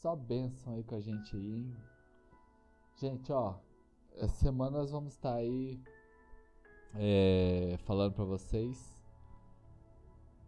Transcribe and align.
Só 0.00 0.16
bênção 0.16 0.72
aí 0.72 0.82
com 0.82 0.94
a 0.94 1.00
gente 1.00 1.36
aí, 1.36 1.56
hein? 1.56 1.76
Gente, 2.96 3.30
ó, 3.30 3.56
essa 4.14 4.34
semana 4.34 4.78
nós 4.78 4.90
vamos 4.90 5.12
estar 5.12 5.34
aí 5.34 5.78
é, 6.94 7.76
falando 7.84 8.14
para 8.14 8.24
vocês 8.24 8.98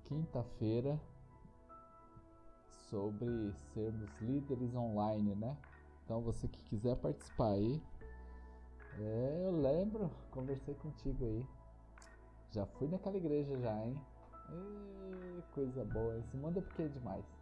quinta-feira 0.04 0.98
sobre 2.88 3.52
sermos 3.74 4.10
líderes 4.22 4.74
online, 4.74 5.34
né? 5.34 5.54
Então 6.02 6.22
você 6.22 6.48
que 6.48 6.62
quiser 6.70 6.96
participar 6.96 7.50
aí, 7.50 7.82
é, 9.00 9.42
eu 9.44 9.60
lembro, 9.60 10.10
conversei 10.30 10.74
contigo 10.76 11.26
aí. 11.26 11.46
Já 12.52 12.64
fui 12.64 12.88
naquela 12.88 13.18
igreja 13.18 13.54
já, 13.60 13.84
hein? 13.84 14.00
E, 14.48 15.42
coisa 15.52 15.84
boa, 15.84 16.16
esse 16.20 16.38
mundo 16.38 16.58
é 16.58 16.62
pequeno 16.62 16.88
demais. 16.88 17.41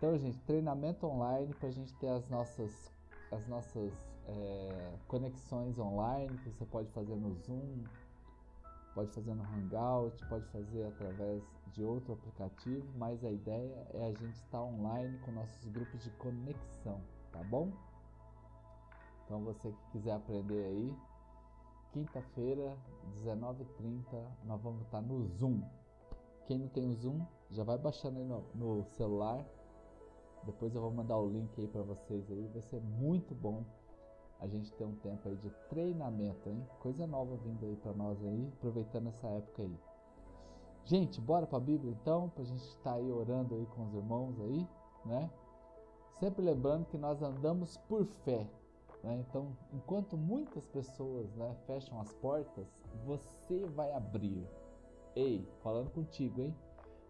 Então, 0.00 0.16
gente, 0.16 0.38
treinamento 0.44 1.06
online 1.06 1.52
para 1.52 1.68
a 1.68 1.70
gente 1.70 1.92
ter 1.96 2.08
as 2.08 2.26
nossas, 2.30 2.90
as 3.30 3.46
nossas 3.46 3.92
é, 4.26 4.94
conexões 5.06 5.78
online 5.78 6.38
que 6.38 6.48
você 6.48 6.64
pode 6.64 6.88
fazer 6.92 7.14
no 7.16 7.34
Zoom, 7.34 7.84
pode 8.94 9.10
fazer 9.10 9.34
no 9.34 9.42
Hangout, 9.42 10.26
pode 10.26 10.46
fazer 10.46 10.86
através 10.86 11.44
de 11.74 11.84
outro 11.84 12.14
aplicativo, 12.14 12.90
mas 12.96 13.22
a 13.22 13.30
ideia 13.30 13.86
é 13.92 14.06
a 14.06 14.12
gente 14.14 14.36
estar 14.36 14.62
online 14.62 15.18
com 15.18 15.32
nossos 15.32 15.66
grupos 15.66 16.02
de 16.02 16.10
conexão, 16.12 16.98
tá 17.30 17.42
bom? 17.44 17.70
Então 19.26 19.44
você 19.44 19.70
que 19.70 19.90
quiser 19.92 20.12
aprender 20.12 20.64
aí, 20.64 20.96
quinta-feira, 21.92 22.74
19h30, 23.22 24.02
nós 24.44 24.62
vamos 24.62 24.80
estar 24.80 25.02
no 25.02 25.26
Zoom. 25.26 25.60
Quem 26.46 26.58
não 26.58 26.68
tem 26.68 26.88
o 26.88 26.94
Zoom, 26.94 27.20
já 27.50 27.64
vai 27.64 27.76
baixando 27.76 28.18
aí 28.18 28.24
no, 28.24 28.42
no 28.54 28.82
celular 28.96 29.44
depois 30.44 30.74
eu 30.74 30.80
vou 30.80 30.90
mandar 30.90 31.18
o 31.18 31.28
link 31.28 31.50
aí 31.60 31.68
para 31.68 31.82
vocês 31.82 32.30
aí. 32.30 32.48
Vai 32.48 32.62
ser 32.62 32.80
muito 32.80 33.34
bom 33.34 33.64
a 34.40 34.46
gente 34.46 34.72
ter 34.72 34.84
um 34.84 34.94
tempo 34.96 35.28
aí 35.28 35.36
de 35.36 35.50
treinamento, 35.68 36.48
hein? 36.48 36.66
Coisa 36.80 37.06
nova 37.06 37.36
vindo 37.36 37.64
aí 37.66 37.76
para 37.76 37.92
nós 37.92 38.22
aí, 38.24 38.50
aproveitando 38.56 39.08
essa 39.08 39.28
época 39.28 39.62
aí. 39.62 39.78
Gente, 40.84 41.20
bora 41.20 41.46
para 41.46 41.58
a 41.58 41.60
Bíblia 41.60 41.92
então, 41.92 42.30
para 42.30 42.42
a 42.42 42.46
gente 42.46 42.64
estar 42.64 42.92
tá 42.92 42.96
aí 42.96 43.12
orando 43.12 43.54
aí 43.54 43.66
com 43.66 43.84
os 43.84 43.94
irmãos 43.94 44.40
aí, 44.40 44.66
né? 45.04 45.30
Sempre 46.18 46.42
lembrando 46.42 46.86
que 46.86 46.96
nós 46.96 47.22
andamos 47.22 47.76
por 47.88 48.06
fé, 48.24 48.46
né? 49.02 49.24
Então, 49.28 49.56
enquanto 49.72 50.16
muitas 50.16 50.66
pessoas, 50.66 51.32
né, 51.34 51.54
fecham 51.66 52.00
as 52.00 52.12
portas, 52.14 52.66
você 53.04 53.66
vai 53.66 53.92
abrir. 53.92 54.46
Ei, 55.14 55.46
falando 55.62 55.90
contigo, 55.90 56.40
hein? 56.40 56.56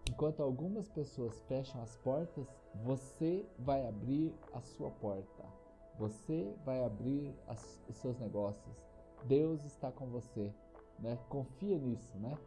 Enquanto 0.08 0.42
algumas 0.42 0.88
pessoas 0.88 1.40
fecham 1.42 1.80
as 1.80 1.96
portas, 1.98 2.46
você 2.74 3.46
vai 3.58 3.86
abrir 3.86 4.34
a 4.52 4.60
sua 4.60 4.90
porta. 4.90 5.44
Você 5.98 6.54
vai 6.64 6.84
abrir 6.84 7.34
as, 7.46 7.82
os 7.88 7.96
seus 7.96 8.18
negócios. 8.18 8.74
Deus 9.24 9.64
está 9.64 9.92
com 9.92 10.06
você, 10.06 10.52
né? 10.98 11.18
Confia 11.28 11.78
nisso, 11.78 12.16
né? 12.18 12.38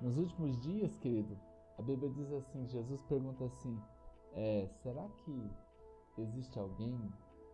Nos 0.00 0.18
últimos 0.18 0.60
dias, 0.60 0.94
querido, 0.96 1.36
a 1.78 1.82
Bíblia 1.82 2.10
diz 2.10 2.30
assim, 2.32 2.66
Jesus 2.66 3.02
pergunta 3.02 3.44
assim, 3.44 3.80
é, 4.34 4.68
será 4.82 5.08
que 5.24 5.50
existe 6.18 6.58
alguém? 6.58 6.98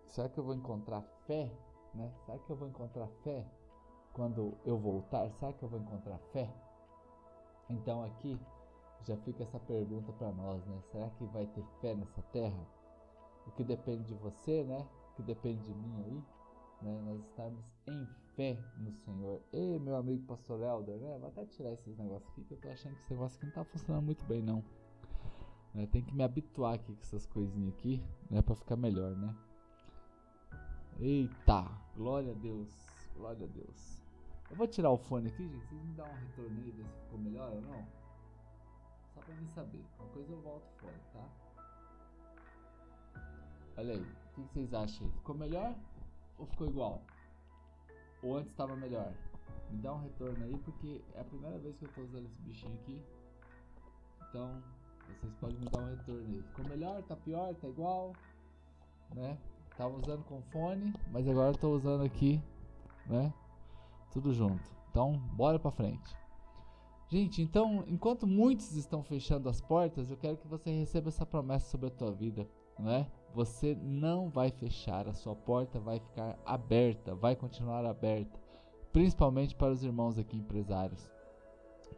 Será 0.06 0.28
que 0.28 0.38
eu 0.38 0.44
vou 0.44 0.54
encontrar 0.54 1.02
fé, 1.26 1.50
né? 1.94 2.12
Será 2.24 2.38
que 2.38 2.50
eu 2.50 2.56
vou 2.56 2.68
encontrar 2.68 3.06
fé 3.22 3.44
quando 4.12 4.54
eu 4.64 4.76
voltar? 4.76 5.30
Será 5.32 5.52
que 5.52 5.62
eu 5.62 5.68
vou 5.68 5.78
encontrar 5.78 6.18
fé? 6.32 6.52
Então 7.70 8.02
aqui 8.04 8.38
já 9.06 9.16
fica 9.18 9.42
essa 9.42 9.58
pergunta 9.60 10.12
para 10.12 10.32
nós, 10.32 10.64
né? 10.66 10.80
Será 10.90 11.10
que 11.10 11.24
vai 11.26 11.46
ter 11.46 11.64
fé 11.80 11.94
nessa 11.94 12.22
terra? 12.32 12.66
O 13.46 13.50
que 13.52 13.62
depende 13.62 14.04
de 14.04 14.14
você, 14.14 14.64
né? 14.64 14.86
O 15.12 15.16
que 15.16 15.22
depende 15.22 15.62
de 15.62 15.74
mim 15.74 16.02
aí, 16.04 16.24
né? 16.82 17.00
Nós 17.04 17.20
estamos 17.20 17.64
em 17.86 18.06
fé 18.34 18.58
no 18.78 18.92
Senhor. 18.92 19.40
Ei, 19.52 19.78
meu 19.78 19.96
amigo 19.96 20.26
pastor 20.26 20.60
Helder, 20.60 20.96
né? 20.96 21.18
Vou 21.18 21.28
até 21.28 21.44
tirar 21.46 21.72
esses 21.72 21.96
negócios 21.98 22.30
aqui 22.32 22.44
que 22.44 22.54
eu 22.54 22.60
tô 22.60 22.68
achando 22.68 22.94
que 22.94 23.02
esse 23.02 23.12
negócio 23.12 23.36
aqui 23.36 23.46
não 23.46 23.52
tá 23.52 23.64
funcionando 23.64 24.04
muito 24.04 24.24
bem, 24.24 24.42
não. 24.42 24.64
Né? 25.74 25.86
Tem 25.86 26.02
que 26.02 26.14
me 26.14 26.22
habituar 26.22 26.74
aqui 26.74 26.94
com 26.94 27.00
essas 27.00 27.26
coisinhas 27.26 27.74
aqui, 27.74 28.02
né? 28.30 28.40
Pra 28.40 28.54
ficar 28.54 28.76
melhor, 28.76 29.14
né? 29.16 29.34
Eita, 30.98 31.68
glória 31.96 32.32
a 32.32 32.36
Deus, 32.36 32.70
glória 33.16 33.44
a 33.44 33.50
Deus. 33.50 34.02
Eu 34.50 34.56
vou 34.56 34.68
tirar 34.68 34.90
o 34.90 34.96
fone 34.96 35.28
aqui, 35.28 35.46
gente. 35.48 35.66
Vocês 35.66 35.82
me 35.82 35.92
dão 35.94 36.06
um 36.06 36.14
retorno 36.14 36.60
aí, 36.60 36.70
ver 36.70 36.84
se 36.84 37.00
ficou 37.00 37.18
melhor 37.18 37.52
ou 37.52 37.60
não? 37.60 38.03
Só 39.14 39.20
pra 39.20 39.34
mim 39.34 39.48
saber. 39.54 39.84
Qualquer 39.96 40.14
coisa 40.14 40.32
eu 40.32 40.40
volto 40.40 40.66
fora, 40.80 41.00
tá? 41.12 41.28
Olha 43.76 43.94
aí. 43.94 44.00
O 44.00 44.34
que 44.34 44.42
vocês 44.52 44.74
acham 44.74 45.06
aí? 45.06 45.12
Ficou 45.12 45.34
melhor? 45.36 45.74
Ou 46.38 46.46
ficou 46.46 46.68
igual? 46.68 47.02
Ou 48.22 48.36
antes 48.36 48.50
estava 48.50 48.74
melhor? 48.76 49.12
Me 49.70 49.78
dá 49.78 49.92
um 49.92 50.02
retorno 50.02 50.44
aí, 50.44 50.56
porque 50.58 51.00
é 51.14 51.20
a 51.20 51.24
primeira 51.24 51.58
vez 51.58 51.76
que 51.76 51.84
eu 51.84 51.92
tô 51.92 52.02
usando 52.02 52.26
esse 52.26 52.42
bichinho 52.42 52.74
aqui. 52.74 53.02
Então, 54.28 54.62
vocês 55.20 55.34
podem 55.34 55.58
me 55.58 55.66
dar 55.66 55.80
um 55.80 55.90
retorno 55.90 56.26
aí. 56.26 56.42
Ficou 56.42 56.68
melhor? 56.68 57.02
Tá 57.02 57.16
pior? 57.16 57.54
Tá 57.54 57.68
igual? 57.68 58.12
Né? 59.14 59.38
Tava 59.76 59.96
usando 59.96 60.24
com 60.24 60.40
fone, 60.42 60.92
mas 61.10 61.28
agora 61.28 61.50
eu 61.50 61.58
tô 61.58 61.74
usando 61.74 62.04
aqui, 62.04 62.40
né? 63.06 63.32
Tudo 64.12 64.32
junto. 64.32 64.62
Então, 64.90 65.18
bora 65.34 65.58
pra 65.58 65.72
frente. 65.72 66.16
Gente, 67.08 67.42
então, 67.42 67.84
enquanto 67.86 68.26
muitos 68.26 68.74
estão 68.76 69.02
fechando 69.02 69.48
as 69.48 69.60
portas, 69.60 70.10
eu 70.10 70.16
quero 70.16 70.36
que 70.36 70.48
você 70.48 70.70
receba 70.70 71.08
essa 71.08 71.26
promessa 71.26 71.70
sobre 71.70 71.88
a 71.88 71.90
tua 71.90 72.10
vida, 72.10 72.48
não 72.78 72.90
é? 72.90 73.06
Você 73.34 73.74
não 73.74 74.30
vai 74.30 74.50
fechar, 74.50 75.06
a 75.06 75.12
sua 75.12 75.34
porta 75.34 75.78
vai 75.78 76.00
ficar 76.00 76.38
aberta, 76.46 77.14
vai 77.14 77.36
continuar 77.36 77.84
aberta, 77.84 78.40
principalmente 78.92 79.54
para 79.54 79.72
os 79.72 79.82
irmãos 79.84 80.18
aqui 80.18 80.36
empresários. 80.36 81.10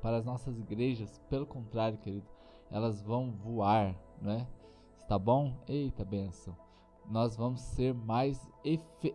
Para 0.02 0.18
as 0.18 0.24
nossas 0.24 0.58
igrejas, 0.58 1.20
pelo 1.30 1.46
contrário, 1.46 1.98
querido, 1.98 2.26
elas 2.70 3.00
vão 3.00 3.30
voar, 3.30 3.96
não 4.20 4.32
é? 4.32 4.46
Está 5.02 5.18
bom? 5.18 5.56
Eita 5.68 6.04
benção. 6.04 6.56
Nós 7.08 7.36
vamos 7.36 7.60
ser 7.60 7.94
mais 7.94 8.50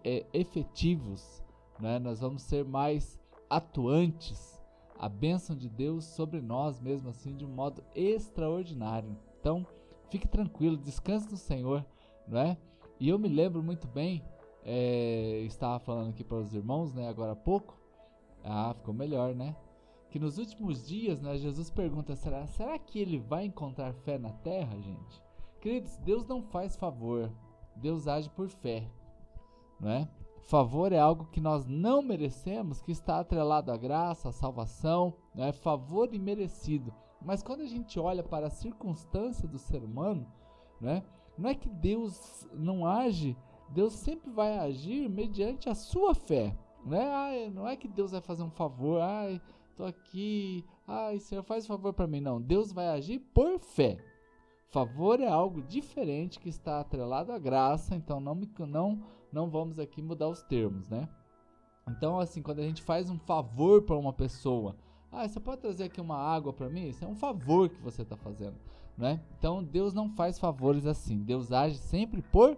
é, 0.04 0.26
efetivos, 0.34 1.44
é? 1.84 2.00
Nós 2.00 2.22
vamos 2.22 2.44
ser 2.44 2.64
mais 2.64 3.20
atuantes 3.50 4.51
a 5.02 5.10
bênção 5.10 5.56
de 5.56 5.68
Deus 5.68 6.06
sobre 6.06 6.40
nós 6.40 6.80
mesmo 6.80 7.10
assim 7.10 7.36
de 7.36 7.44
um 7.44 7.50
modo 7.50 7.84
extraordinário. 7.96 9.18
Então, 9.40 9.66
fique 10.12 10.28
tranquilo, 10.28 10.78
descanse 10.78 11.32
no 11.32 11.38
Senhor, 11.38 11.84
não 12.28 12.40
é? 12.40 12.56
E 13.00 13.10
eu 13.10 13.18
me 13.18 13.28
lembro 13.28 13.64
muito 13.64 13.88
bem, 13.88 14.24
é, 14.64 15.40
estava 15.40 15.80
falando 15.80 16.12
aqui 16.12 16.24
para 16.24 16.38
os 16.38 16.54
irmãos, 16.54 16.94
né, 16.94 17.10
agora 17.10 17.32
há 17.32 17.36
pouco. 17.36 17.76
Ah, 18.44 18.76
ficou 18.76 18.94
melhor, 18.94 19.34
né? 19.34 19.56
Que 20.12 20.20
nos 20.20 20.38
últimos 20.38 20.88
dias, 20.88 21.20
né, 21.20 21.36
Jesus 21.36 21.72
pergunta: 21.72 22.16
será, 22.16 22.46
será 22.46 22.78
que 22.78 23.00
ele 23.00 23.18
vai 23.18 23.46
encontrar 23.46 23.94
fé 23.94 24.20
na 24.20 24.30
terra, 24.30 24.80
gente? 24.80 25.20
Queridos, 25.60 25.98
Deus 25.98 26.28
não 26.28 26.44
faz 26.44 26.76
favor, 26.76 27.32
Deus 27.76 28.08
age 28.08 28.30
por 28.30 28.50
fé, 28.50 28.88
não 29.80 29.90
é? 29.90 30.08
Favor 30.44 30.92
é 30.92 31.00
algo 31.00 31.26
que 31.26 31.40
nós 31.40 31.66
não 31.66 32.02
merecemos, 32.02 32.82
que 32.82 32.92
está 32.92 33.20
atrelado 33.20 33.72
à 33.72 33.78
graça, 33.78 34.30
à 34.30 34.32
salvação, 34.32 35.14
é 35.36 35.52
favor 35.52 36.14
imerecido. 36.14 36.94
Mas 37.22 37.44
quando 37.44 37.62
a 37.62 37.68
gente 37.68 38.00
olha 38.00 38.24
para 38.24 38.48
a 38.48 38.52
circunstância 38.52 39.48
do 39.48 39.60
ser 39.60 39.84
humano, 39.84 40.26
né, 40.80 41.04
não 41.38 41.50
é 41.50 41.56
que 41.56 41.70
Deus 41.70 42.48
não 42.54 42.86
age, 42.86 43.38
Deus 43.70 43.94
sempre 43.94 44.30
vai 44.32 44.58
agir 44.58 45.10
mediante 45.10 45.70
a 45.70 45.76
sua 45.76 46.14
fé. 46.14 46.56
Né? 46.84 47.52
não 47.54 47.68
é 47.68 47.76
que 47.76 47.88
Deus 47.88 48.12
vai 48.12 48.22
fazer 48.22 48.42
um 48.42 48.50
favor, 48.50 49.02
ai, 49.02 49.40
tô 49.76 49.86
aqui, 49.86 50.66
ai, 50.88 51.20
Senhor, 51.20 51.44
faz 51.44 51.66
um 51.66 51.68
favor 51.68 51.94
para 51.94 52.08
mim. 52.08 52.20
Não, 52.20 52.42
Deus 52.42 52.72
vai 52.72 52.88
agir 52.88 53.20
por 53.20 53.60
fé. 53.60 54.04
Favor 54.72 55.20
é 55.20 55.28
algo 55.28 55.62
diferente 55.62 56.40
que 56.40 56.50
está 56.50 56.80
atrelado 56.80 57.32
à 57.32 57.38
graça, 57.38 57.94
então 57.94 58.20
não, 58.20 58.34
me, 58.34 58.50
não, 58.60 59.04
não 59.32 59.50
vamos 59.50 59.80
aqui 59.80 60.02
mudar 60.02 60.30
os 60.30 60.42
termos, 60.44 60.88
né? 60.90 61.08
Então, 61.88 62.20
assim, 62.20 62.42
quando 62.42 62.60
a 62.60 62.64
gente 62.64 62.82
faz 62.82 63.10
um 63.10 63.18
favor 63.18 63.82
para 63.82 63.98
uma 63.98 64.14
pessoa, 64.14 64.76
ah, 65.12 65.28
você 65.28 65.40
pode 65.40 65.62
trazer 65.62 65.86
aqui 65.86 66.00
uma 66.00 66.18
água 66.18 66.54
para 66.54 66.70
mim? 66.70 66.88
Isso 66.88 67.04
é 67.04 67.08
um 67.08 67.16
favor 67.16 67.70
que 67.70 67.82
você 67.82 68.02
está 68.02 68.16
fazendo, 68.16 68.56
né? 68.98 69.22
Então, 69.38 69.64
Deus 69.64 69.94
não 69.94 70.10
faz 70.10 70.40
favores 70.40 70.86
assim. 70.86 71.18
Deus 71.20 71.52
age 71.52 71.78
sempre 71.78 72.22
por 72.22 72.58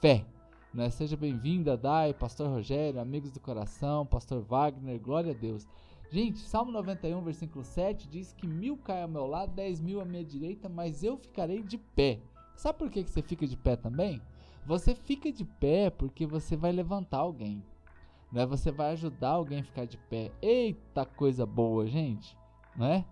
fé. 0.00 0.24
Né? 0.72 0.88
Seja 0.88 1.16
bem-vinda, 1.16 1.76
Dai, 1.76 2.14
Pastor 2.14 2.48
Rogério, 2.48 3.00
amigos 3.00 3.32
do 3.32 3.40
coração, 3.40 4.06
Pastor 4.06 4.40
Wagner, 4.42 5.00
glória 5.00 5.32
a 5.32 5.34
Deus. 5.34 5.66
Gente, 6.12 6.38
Salmo 6.38 6.70
91, 6.70 7.22
versículo 7.22 7.64
7 7.64 8.08
diz 8.08 8.32
que 8.32 8.46
mil 8.46 8.76
caem 8.76 9.02
ao 9.02 9.08
meu 9.08 9.26
lado, 9.26 9.52
dez 9.52 9.80
mil 9.80 10.00
à 10.00 10.04
minha 10.04 10.24
direita, 10.24 10.68
mas 10.68 11.02
eu 11.02 11.16
ficarei 11.16 11.62
de 11.62 11.76
pé. 11.76 12.20
Sabe 12.54 12.78
por 12.78 12.90
que, 12.90 13.02
que 13.02 13.10
você 13.10 13.22
fica 13.22 13.46
de 13.46 13.56
pé 13.56 13.74
também? 13.74 14.20
Você 14.66 14.94
fica 14.94 15.32
de 15.32 15.44
pé 15.44 15.90
porque 15.90 16.26
você 16.26 16.56
vai 16.56 16.72
levantar 16.72 17.18
alguém. 17.18 17.64
Né? 18.30 18.46
Você 18.46 18.70
vai 18.70 18.92
ajudar 18.92 19.30
alguém 19.30 19.60
a 19.60 19.64
ficar 19.64 19.84
de 19.84 19.96
pé. 19.96 20.30
Eita 20.40 21.04
coisa 21.04 21.44
boa, 21.44 21.86
gente. 21.86 22.36
Né? 22.76 23.04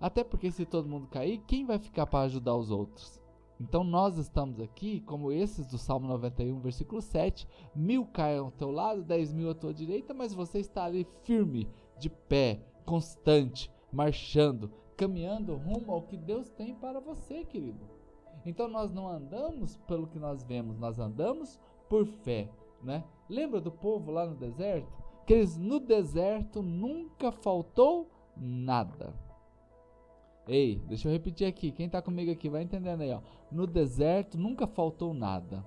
Até 0.00 0.24
porque 0.24 0.50
se 0.50 0.64
todo 0.64 0.88
mundo 0.88 1.06
cair, 1.08 1.38
quem 1.46 1.64
vai 1.64 1.78
ficar 1.78 2.06
para 2.06 2.24
ajudar 2.24 2.54
os 2.54 2.70
outros? 2.70 3.20
Então 3.60 3.82
nós 3.82 4.16
estamos 4.16 4.60
aqui, 4.60 5.00
como 5.00 5.32
esses 5.32 5.66
do 5.66 5.78
Salmo 5.78 6.06
91, 6.06 6.60
versículo 6.60 7.02
7, 7.02 7.46
mil 7.74 8.06
caem 8.06 8.38
ao 8.38 8.52
teu 8.52 8.70
lado, 8.70 9.02
dez 9.02 9.32
mil 9.32 9.50
à 9.50 9.54
tua 9.54 9.74
direita, 9.74 10.14
mas 10.14 10.32
você 10.32 10.60
está 10.60 10.84
ali 10.84 11.04
firme, 11.24 11.68
de 11.98 12.08
pé, 12.08 12.60
constante, 12.86 13.68
marchando, 13.92 14.70
caminhando 14.96 15.56
rumo 15.56 15.90
ao 15.90 16.02
que 16.02 16.16
Deus 16.16 16.48
tem 16.50 16.72
para 16.72 17.00
você, 17.00 17.44
querido. 17.44 17.97
Então 18.48 18.66
nós 18.66 18.90
não 18.90 19.06
andamos 19.06 19.76
pelo 19.86 20.06
que 20.06 20.18
nós 20.18 20.42
vemos, 20.42 20.78
nós 20.78 20.98
andamos 20.98 21.60
por 21.86 22.06
fé, 22.06 22.48
né? 22.82 23.04
Lembra 23.28 23.60
do 23.60 23.70
povo 23.70 24.10
lá 24.10 24.24
no 24.24 24.34
deserto? 24.34 24.90
Que 25.26 25.34
eles 25.34 25.58
no 25.58 25.78
deserto 25.78 26.62
nunca 26.62 27.30
faltou 27.30 28.08
nada. 28.34 29.12
Ei, 30.46 30.80
deixa 30.86 31.08
eu 31.08 31.12
repetir 31.12 31.46
aqui. 31.46 31.70
Quem 31.70 31.84
está 31.84 32.00
comigo 32.00 32.32
aqui 32.32 32.48
vai 32.48 32.62
entendendo 32.62 33.02
aí, 33.02 33.12
ó. 33.12 33.20
No 33.52 33.66
deserto 33.66 34.38
nunca 34.38 34.66
faltou 34.66 35.12
nada. 35.12 35.62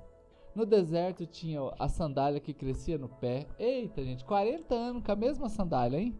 No 0.55 0.65
deserto 0.65 1.27
tinha 1.27 1.61
a 1.77 1.87
sandália 1.87 2.39
que 2.39 2.51
crescia 2.51 2.97
no 2.97 3.07
pé. 3.07 3.45
Eita, 3.59 4.03
gente, 4.03 4.25
40 4.25 4.73
anos 4.73 5.03
com 5.03 5.11
a 5.11 5.15
mesma 5.15 5.49
sandália, 5.49 5.99
hein? 5.99 6.17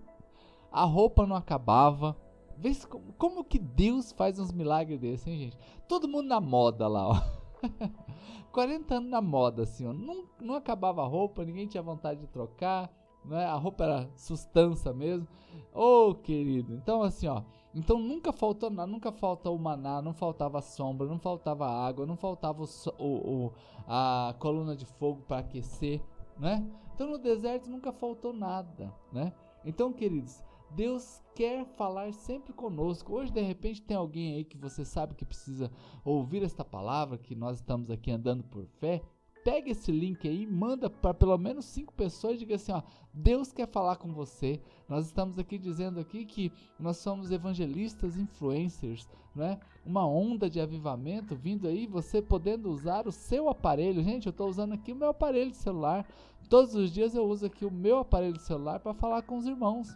A 0.72 0.84
roupa 0.84 1.26
não 1.26 1.36
acabava. 1.36 2.16
Vê 2.62 2.76
como, 2.88 3.14
como 3.14 3.44
que 3.44 3.58
Deus 3.58 4.12
faz 4.12 4.38
uns 4.38 4.52
milagres 4.52 5.00
desses, 5.00 5.26
hein, 5.26 5.40
gente? 5.40 5.58
Todo 5.88 6.08
mundo 6.08 6.28
na 6.28 6.40
moda 6.40 6.88
lá, 6.88 7.08
ó. 7.10 7.16
40 8.54 8.96
anos 8.96 9.10
na 9.10 9.20
moda, 9.20 9.64
assim, 9.64 9.88
ó. 9.88 9.92
Não, 9.92 10.26
não 10.40 10.54
acabava 10.54 11.02
a 11.02 11.08
roupa, 11.08 11.44
ninguém 11.44 11.66
tinha 11.66 11.82
vontade 11.82 12.20
de 12.20 12.28
trocar, 12.28 12.88
né? 13.26 13.46
A 13.46 13.56
roupa 13.56 13.84
era 13.84 14.10
sustância 14.16 14.94
mesmo. 14.94 15.28
Ô, 15.74 16.10
oh, 16.10 16.16
querido. 16.16 16.76
Então, 16.76 17.02
assim, 17.02 17.26
ó. 17.26 17.42
Então 17.74 17.98
nunca 17.98 18.32
faltou 18.32 18.70
nada, 18.70 18.92
nunca 18.92 19.12
falta 19.12 19.50
o 19.50 19.58
maná, 19.58 20.02
não 20.02 20.14
faltava 20.14 20.62
sombra, 20.62 21.08
não 21.08 21.18
faltava 21.18 21.66
água, 21.68 22.06
não 22.06 22.18
faltava 22.18 22.62
o, 22.62 22.68
o, 23.00 23.46
o 23.46 23.54
a 23.88 24.36
coluna 24.38 24.76
de 24.76 24.86
fogo 24.86 25.22
para 25.26 25.40
aquecer, 25.40 26.02
né? 26.38 26.70
Então 26.94 27.10
no 27.10 27.18
deserto 27.18 27.70
nunca 27.70 27.92
faltou 27.94 28.34
nada, 28.34 28.94
né? 29.12 29.34
Então, 29.64 29.94
queridos, 29.94 30.44
Deus 30.76 31.22
quer 31.36 31.66
falar 31.76 32.14
sempre 32.14 32.54
conosco. 32.54 33.14
Hoje, 33.14 33.32
de 33.32 33.42
repente, 33.42 33.82
tem 33.82 33.98
alguém 33.98 34.36
aí 34.36 34.44
que 34.44 34.58
você 34.58 34.84
sabe 34.86 35.16
que 35.16 35.26
precisa 35.26 35.72
ouvir 36.04 36.44
esta 36.44 36.64
palavra, 36.64 37.18
que 37.18 37.36
nós 37.36 37.58
estamos 37.58 37.90
aqui 37.90 38.12
andando 38.12 38.44
por 38.44 38.66
fé 38.66 39.02
pega 39.44 39.72
esse 39.72 39.92
link 39.92 40.28
aí, 40.28 40.46
manda 40.46 40.90
para 40.90 41.14
pelo 41.14 41.38
menos 41.38 41.66
cinco 41.66 41.94
pessoas 41.94 42.40
diga 42.40 42.56
assim, 42.56 42.72
ó, 42.72 42.82
Deus 43.14 43.52
quer 43.52 43.68
falar 43.68 43.96
com 43.98 44.14
você. 44.14 44.62
Nós 44.88 45.08
estamos 45.08 45.38
aqui 45.40 45.58
dizendo 45.58 46.00
aqui 46.00 46.26
que 46.26 46.52
nós 46.80 46.98
somos 46.98 47.32
evangelistas, 47.32 48.18
influencers, 48.18 49.08
né? 49.36 49.60
Uma 49.86 50.06
onda 50.06 50.50
de 50.50 50.60
avivamento 50.60 51.36
vindo 51.36 51.68
aí, 51.68 51.88
você 51.88 52.22
podendo 52.22 52.70
usar 52.70 53.08
o 53.08 53.12
seu 53.12 53.50
aparelho. 53.50 54.04
Gente, 54.04 54.28
eu 54.28 54.32
estou 54.32 54.48
usando 54.48 54.74
aqui 54.74 54.92
o 54.92 54.96
meu 54.96 55.10
aparelho 55.10 55.52
de 55.52 55.58
celular. 55.58 56.06
Todos 56.50 56.76
os 56.76 56.92
dias 56.92 57.16
eu 57.16 57.24
uso 57.24 57.46
aqui 57.46 57.66
o 57.66 57.72
meu 57.72 58.00
aparelho 58.00 58.34
de 58.34 58.42
celular 58.42 58.80
para 58.80 58.94
falar 58.94 59.22
com 59.24 59.38
os 59.38 59.48
irmãos, 59.48 59.96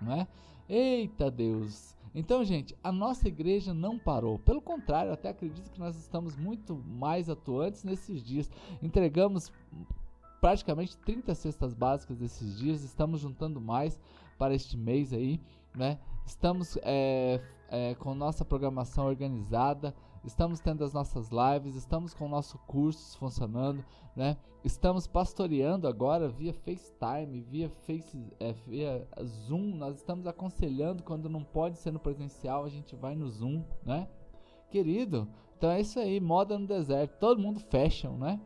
né? 0.00 0.26
Eita 0.68 1.30
Deus! 1.30 1.96
Então, 2.14 2.42
gente, 2.44 2.76
a 2.82 2.90
nossa 2.90 3.28
igreja 3.28 3.72
não 3.72 3.98
parou. 3.98 4.38
Pelo 4.38 4.60
contrário, 4.60 5.12
até 5.12 5.28
acredito 5.28 5.70
que 5.70 5.78
nós 5.78 5.96
estamos 5.96 6.36
muito 6.36 6.74
mais 6.74 7.30
atuantes 7.30 7.84
nesses 7.84 8.22
dias. 8.22 8.50
Entregamos 8.82 9.52
praticamente 10.40 10.96
30 10.98 11.34
cestas 11.34 11.72
básicas 11.72 12.18
desses 12.18 12.58
dias. 12.58 12.82
Estamos 12.82 13.20
juntando 13.20 13.60
mais 13.60 14.00
para 14.36 14.54
este 14.54 14.76
mês 14.76 15.12
aí, 15.12 15.40
né? 15.76 15.98
Estamos 16.26 16.76
é, 16.82 17.40
é, 17.68 17.94
com 17.94 18.14
nossa 18.14 18.44
programação 18.44 19.06
organizada 19.06 19.94
estamos 20.24 20.60
tendo 20.60 20.84
as 20.84 20.92
nossas 20.92 21.28
lives, 21.30 21.74
estamos 21.74 22.14
com 22.14 22.26
o 22.26 22.28
nosso 22.28 22.58
curso 22.66 23.18
funcionando, 23.18 23.84
né? 24.14 24.36
Estamos 24.62 25.06
pastoreando 25.06 25.88
agora 25.88 26.28
via 26.28 26.52
FaceTime, 26.52 27.40
via 27.40 27.70
Face, 27.70 28.18
é, 28.38 28.52
via 28.66 29.08
Zoom. 29.22 29.74
Nós 29.76 29.96
estamos 29.96 30.26
aconselhando 30.26 31.02
quando 31.02 31.28
não 31.28 31.42
pode 31.42 31.78
ser 31.78 31.92
no 31.92 31.98
presencial, 31.98 32.64
a 32.64 32.68
gente 32.68 32.94
vai 32.94 33.14
no 33.14 33.28
Zoom, 33.28 33.64
né? 33.84 34.08
Querido, 34.70 35.26
então 35.56 35.70
é 35.70 35.80
isso 35.80 35.98
aí, 35.98 36.20
moda 36.20 36.58
no 36.58 36.66
deserto, 36.66 37.18
todo 37.18 37.40
mundo 37.40 37.60
fashion, 37.60 38.16
né? 38.16 38.40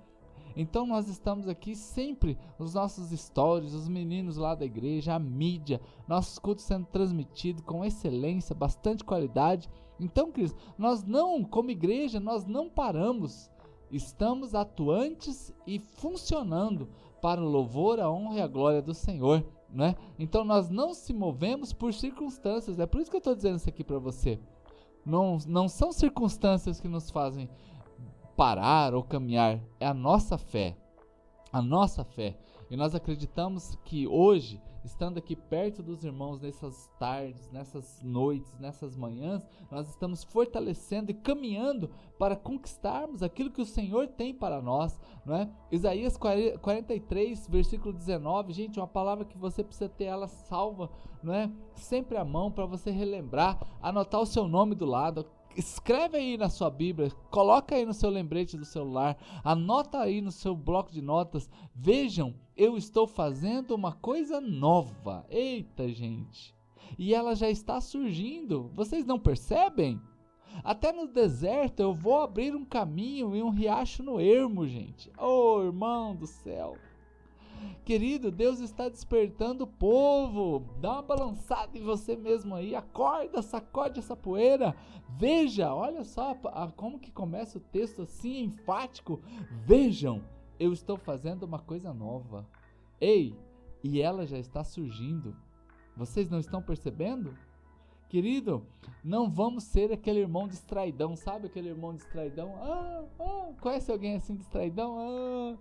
Então 0.57 0.87
nós 0.87 1.09
estamos 1.09 1.49
aqui 1.49 1.75
sempre, 1.75 2.39
os 2.59 2.75
nossos 2.75 3.11
stories, 3.11 3.75
os 3.75 3.89
meninos 3.89 4.37
lá 4.37 4.55
da 4.55 4.65
igreja, 4.65 5.15
a 5.15 5.19
mídia, 5.19 5.81
nossos 6.07 6.39
cultos 6.39 6.65
sendo 6.65 6.87
transmitidos 6.87 7.63
com 7.63 7.85
excelência, 7.85 8.55
bastante 8.55 9.05
qualidade. 9.05 9.69
Então, 9.99 10.31
Cristo, 10.33 10.59
nós 10.77 11.05
não, 11.05 11.45
como 11.45 11.71
igreja, 11.71 12.19
nós 12.19 12.45
não 12.45 12.69
paramos. 12.69 13.51
Estamos 13.91 14.55
atuantes 14.55 15.55
e 15.67 15.79
funcionando 15.79 16.89
para 17.23 17.41
o 17.41 17.49
louvor, 17.49 18.01
a 18.01 18.11
honra 18.11 18.37
e 18.37 18.43
a 18.43 18.47
glória 18.47 18.83
do 18.83 18.93
Senhor. 18.93 19.45
Né? 19.71 19.97
Então 20.19 20.45
nós 20.45 20.71
não 20.71 20.95
se 20.95 21.13
movemos 21.13 21.73
por 21.73 21.93
circunstâncias. 21.93 22.79
É 22.79 22.87
por 22.87 23.01
isso 23.01 23.11
que 23.11 23.17
eu 23.17 23.19
estou 23.19 23.35
dizendo 23.35 23.57
isso 23.57 23.69
aqui 23.69 23.83
para 23.83 23.99
você. 23.99 24.39
Não, 25.05 25.39
não 25.47 25.69
são 25.69 25.93
circunstâncias 25.93 26.81
que 26.81 26.89
nos 26.89 27.11
fazem 27.11 27.49
parar 28.37 28.95
ou 28.95 29.03
caminhar, 29.03 29.61
é 29.79 29.87
a 29.87 29.95
nossa 29.95 30.37
fé. 30.39 30.77
A 31.53 31.63
nossa 31.63 32.05
fé. 32.05 32.37
E 32.71 32.77
nós 32.77 32.95
acreditamos 32.95 33.77
que 33.85 34.07
hoje, 34.07 34.61
estando 34.85 35.19
aqui 35.19 35.35
perto 35.35 35.83
dos 35.83 36.05
irmãos 36.05 36.43
nessas 36.43 36.89
tardes, 36.99 37.51
nessas 37.51 38.01
noites, 38.03 38.55
nessas 38.59 38.97
manhãs, 38.97 39.47
nós 39.71 39.89
estamos 39.89 40.23
fortalecendo 40.23 41.11
e 41.11 41.15
caminhando 41.15 41.91
para 42.19 42.37
conquistarmos 42.37 43.23
aquilo 43.23 43.51
que 43.51 43.63
o 43.63 43.67
Senhor 43.67 44.09
tem 44.09 44.35
para 44.35 44.61
nós, 44.61 45.01
não 45.25 45.35
é? 45.35 45.51
Isaías 45.73 46.17
43, 46.17 47.49
versículo 47.49 47.93
19, 47.93 48.53
gente, 48.53 48.79
uma 48.79 48.87
palavra 48.87 49.25
que 49.25 49.39
você 49.39 49.65
precisa 49.65 49.89
ter 49.89 50.05
ela 50.05 50.29
salva, 50.29 50.91
não 51.23 51.33
é? 51.33 51.51
Sempre 51.75 52.19
à 52.19 52.25
mão 52.25 52.53
para 52.53 52.67
você 52.67 52.91
relembrar, 52.91 53.59
anotar 53.81 54.21
o 54.21 54.27
seu 54.27 54.47
nome 54.47 54.75
do 54.75 54.85
lado, 54.85 55.27
escreve 55.57 56.17
aí 56.17 56.37
na 56.37 56.49
sua 56.49 56.71
Bíblia, 56.71 57.11
coloca 57.31 57.75
aí 57.75 57.85
no 57.85 57.95
seu 57.95 58.11
lembrete 58.11 58.57
do 58.57 58.65
celular, 58.65 59.17
anota 59.43 59.99
aí 60.01 60.21
no 60.21 60.33
seu 60.33 60.55
bloco 60.55 60.93
de 60.93 61.01
notas. 61.01 61.49
Vejam, 61.75 62.35
eu 62.57 62.77
estou 62.77 63.07
fazendo 63.07 63.75
uma 63.75 63.93
coisa 63.93 64.41
nova. 64.41 65.25
Eita, 65.29 65.89
gente. 65.89 66.55
E 66.99 67.15
ela 67.15 67.35
já 67.35 67.51
está 67.51 67.81
surgindo. 67.81 68.71
Vocês 68.75 69.05
não 69.05 69.19
percebem? 69.19 70.01
Até 70.63 70.93
no 70.93 71.09
deserto 71.09 71.81
eu 71.81 71.93
vou 71.93 72.21
abrir 72.21 72.55
um 72.55 72.65
caminho 72.65 73.35
e 73.35 73.43
um 73.43 73.51
riacho 73.51 74.03
no 74.03 74.21
ermo, 74.21 74.67
gente. 74.69 75.11
Oh, 75.19 75.63
irmão 75.63 76.15
do 76.15 76.27
céu. 76.27 76.77
Querido, 77.85 78.31
Deus 78.31 78.61
está 78.61 78.89
despertando 78.89 79.65
o 79.65 79.67
povo. 79.67 80.65
Dá 80.81 80.93
uma 80.93 81.03
balançada 81.03 81.77
em 81.77 81.83
você 81.83 82.17
mesmo 82.17 82.55
aí. 82.55 82.75
Acorda, 82.75 83.43
sacode 83.43 83.99
essa 83.99 84.17
poeira. 84.17 84.75
Veja, 85.09 85.75
olha 85.75 86.05
só 86.05 86.35
como 86.77 86.99
que 86.99 87.11
começa 87.11 87.59
o 87.59 87.61
texto 87.61 88.03
assim, 88.03 88.45
enfático. 88.45 89.21
Vejam, 89.67 90.23
eu 90.59 90.73
estou 90.73 90.97
fazendo 90.97 91.43
uma 91.43 91.59
coisa 91.59 91.93
nova. 91.93 92.47
Ei, 93.01 93.37
e 93.83 94.01
ela 94.01 94.27
já 94.27 94.39
está 94.39 94.65
surgindo. 94.65 95.37
Vocês 95.97 96.31
não 96.31 96.39
estão 96.39 96.63
percebendo? 96.63 97.37
Querido, 98.09 98.65
não 99.03 99.29
vamos 99.29 99.65
ser 99.65 99.93
aquele 99.93 100.21
irmão 100.21 100.47
distraidão, 100.47 101.17
sabe 101.17 101.47
aquele 101.47 101.69
irmão 101.69 101.95
distraidão? 101.95 102.55
Ah, 102.57 103.05
ah, 103.19 103.53
conhece 103.61 103.91
alguém 103.91 104.15
assim 104.15 104.37
distraidão? 104.37 104.97
Ah, 104.99 105.57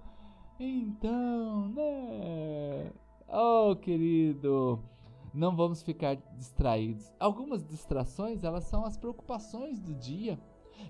então, 0.59 1.69
né? 1.69 2.91
Oh, 3.27 3.75
querido, 3.75 4.79
não 5.33 5.55
vamos 5.55 5.81
ficar 5.81 6.15
distraídos. 6.37 7.11
Algumas 7.19 7.65
distrações, 7.65 8.43
elas 8.43 8.65
são 8.65 8.85
as 8.85 8.95
preocupações 8.95 9.79
do 9.79 9.93
dia. 9.95 10.39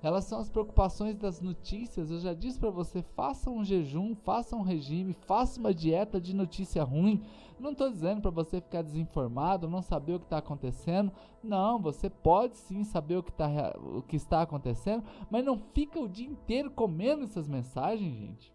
Elas 0.02 0.26
são 0.26 0.40
as 0.40 0.50
preocupações 0.50 1.16
das 1.16 1.40
notícias. 1.40 2.12
Eu 2.12 2.20
já 2.20 2.34
disse 2.34 2.60
para 2.60 2.70
você, 2.70 3.02
faça 3.16 3.50
um 3.50 3.64
jejum, 3.64 4.16
faça 4.16 4.56
um 4.56 4.62
regime, 4.62 5.14
faça 5.14 5.60
uma 5.60 5.74
dieta 5.74 6.20
de 6.20 6.36
notícia 6.36 6.84
ruim. 6.84 7.24
Não 7.60 7.72
estou 7.72 7.90
dizendo 7.90 8.22
para 8.22 8.32
você 8.32 8.60
ficar 8.60 8.82
desinformado, 8.82 9.70
não 9.70 9.82
saber 9.82 10.16
o 10.16 10.20
que 10.20 10.26
está 10.26 10.40
acontecendo. 10.40 11.12
Não, 11.42 11.80
você 11.80 12.10
pode 12.10 12.58
sim 12.58 12.84
saber 12.84 13.18
o 13.18 13.24
que, 13.24 13.32
tá, 13.32 13.48
o 13.78 14.02
que 14.02 14.16
está 14.16 14.42
acontecendo, 14.42 15.04
mas 15.30 15.46
não 15.46 15.58
fica 15.58 16.00
o 16.00 16.10
dia 16.10 16.28
inteiro 16.28 16.72
comendo 16.72 17.24
essas 17.24 17.48
mensagens, 17.48 18.14
gente. 18.14 18.54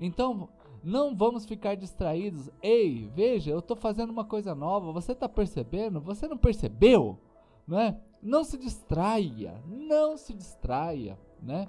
Então, 0.00 0.48
não 0.82 1.14
vamos 1.14 1.44
ficar 1.44 1.74
distraídos. 1.76 2.50
Ei, 2.62 3.08
veja, 3.14 3.50
eu 3.50 3.60
estou 3.60 3.76
fazendo 3.76 4.10
uma 4.10 4.24
coisa 4.24 4.54
nova. 4.54 4.92
Você 4.92 5.12
está 5.12 5.28
percebendo? 5.28 6.00
Você 6.00 6.26
não 6.26 6.36
percebeu? 6.36 7.18
Né? 7.66 8.00
Não 8.20 8.44
se 8.44 8.58
distraia, 8.58 9.62
não 9.66 10.16
se 10.16 10.32
distraia, 10.32 11.18
né? 11.40 11.68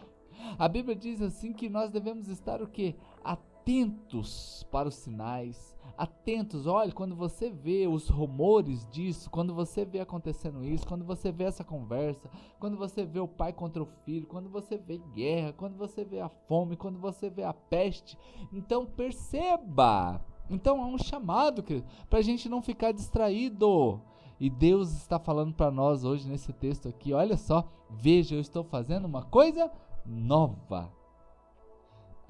A 0.58 0.67
Bíblia 0.67 0.96
diz 0.96 1.22
assim 1.22 1.53
que 1.53 1.70
nós 1.70 1.91
devemos 1.91 2.27
estar 2.27 2.62
o 2.62 2.67
que? 2.67 2.96
Atentos 3.24 4.67
para 4.72 4.88
os 4.88 4.96
sinais, 4.96 5.75
atentos. 5.98 6.68
Olha, 6.68 6.92
quando 6.92 7.16
você 7.16 7.50
vê 7.50 7.88
os 7.88 8.10
rumores 8.10 8.86
disso, 8.90 9.30
quando 9.30 9.54
você 9.54 9.86
vê 9.86 10.00
acontecendo 10.00 10.64
isso, 10.66 10.88
quando 10.88 11.04
você 11.04 11.32
vê 11.32 11.46
essa 11.46 11.64
conversa, 11.64 12.30
quando 12.60 12.78
você 12.78 13.06
vê 13.06 13.20
o 13.20 13.28
pai 13.28 13.54
contra 13.54 13.82
o 13.82 13.88
filho, 14.06 14.28
quando 14.28 14.50
você 14.50 14.78
vê 14.78 14.98
guerra, 15.14 15.54
quando 15.54 15.78
você 15.78 16.04
vê 16.04 16.20
a 16.20 16.30
fome, 16.30 16.76
quando 16.76 17.00
você 17.00 17.30
vê 17.30 17.44
a 17.44 17.54
peste, 17.54 18.18
então 18.52 18.86
perceba. 18.86 20.22
Então 20.50 20.82
há 20.82 20.86
um 20.88 20.98
chamado 20.98 21.64
para 22.10 22.20
a 22.20 22.24
gente 22.24 22.50
não 22.50 22.62
ficar 22.62 22.92
distraído. 22.92 24.02
E 24.40 24.50
Deus 24.50 24.92
está 24.92 25.20
falando 25.20 25.54
para 25.54 25.72
nós 25.72 26.04
hoje 26.04 26.28
nesse 26.28 26.52
texto 26.52 26.90
aqui: 26.90 27.14
olha 27.14 27.38
só, 27.38 27.68
veja, 27.90 28.36
eu 28.36 28.42
estou 28.42 28.64
fazendo 28.64 29.06
uma 29.06 29.24
coisa 29.24 29.72
nova. 30.06 30.92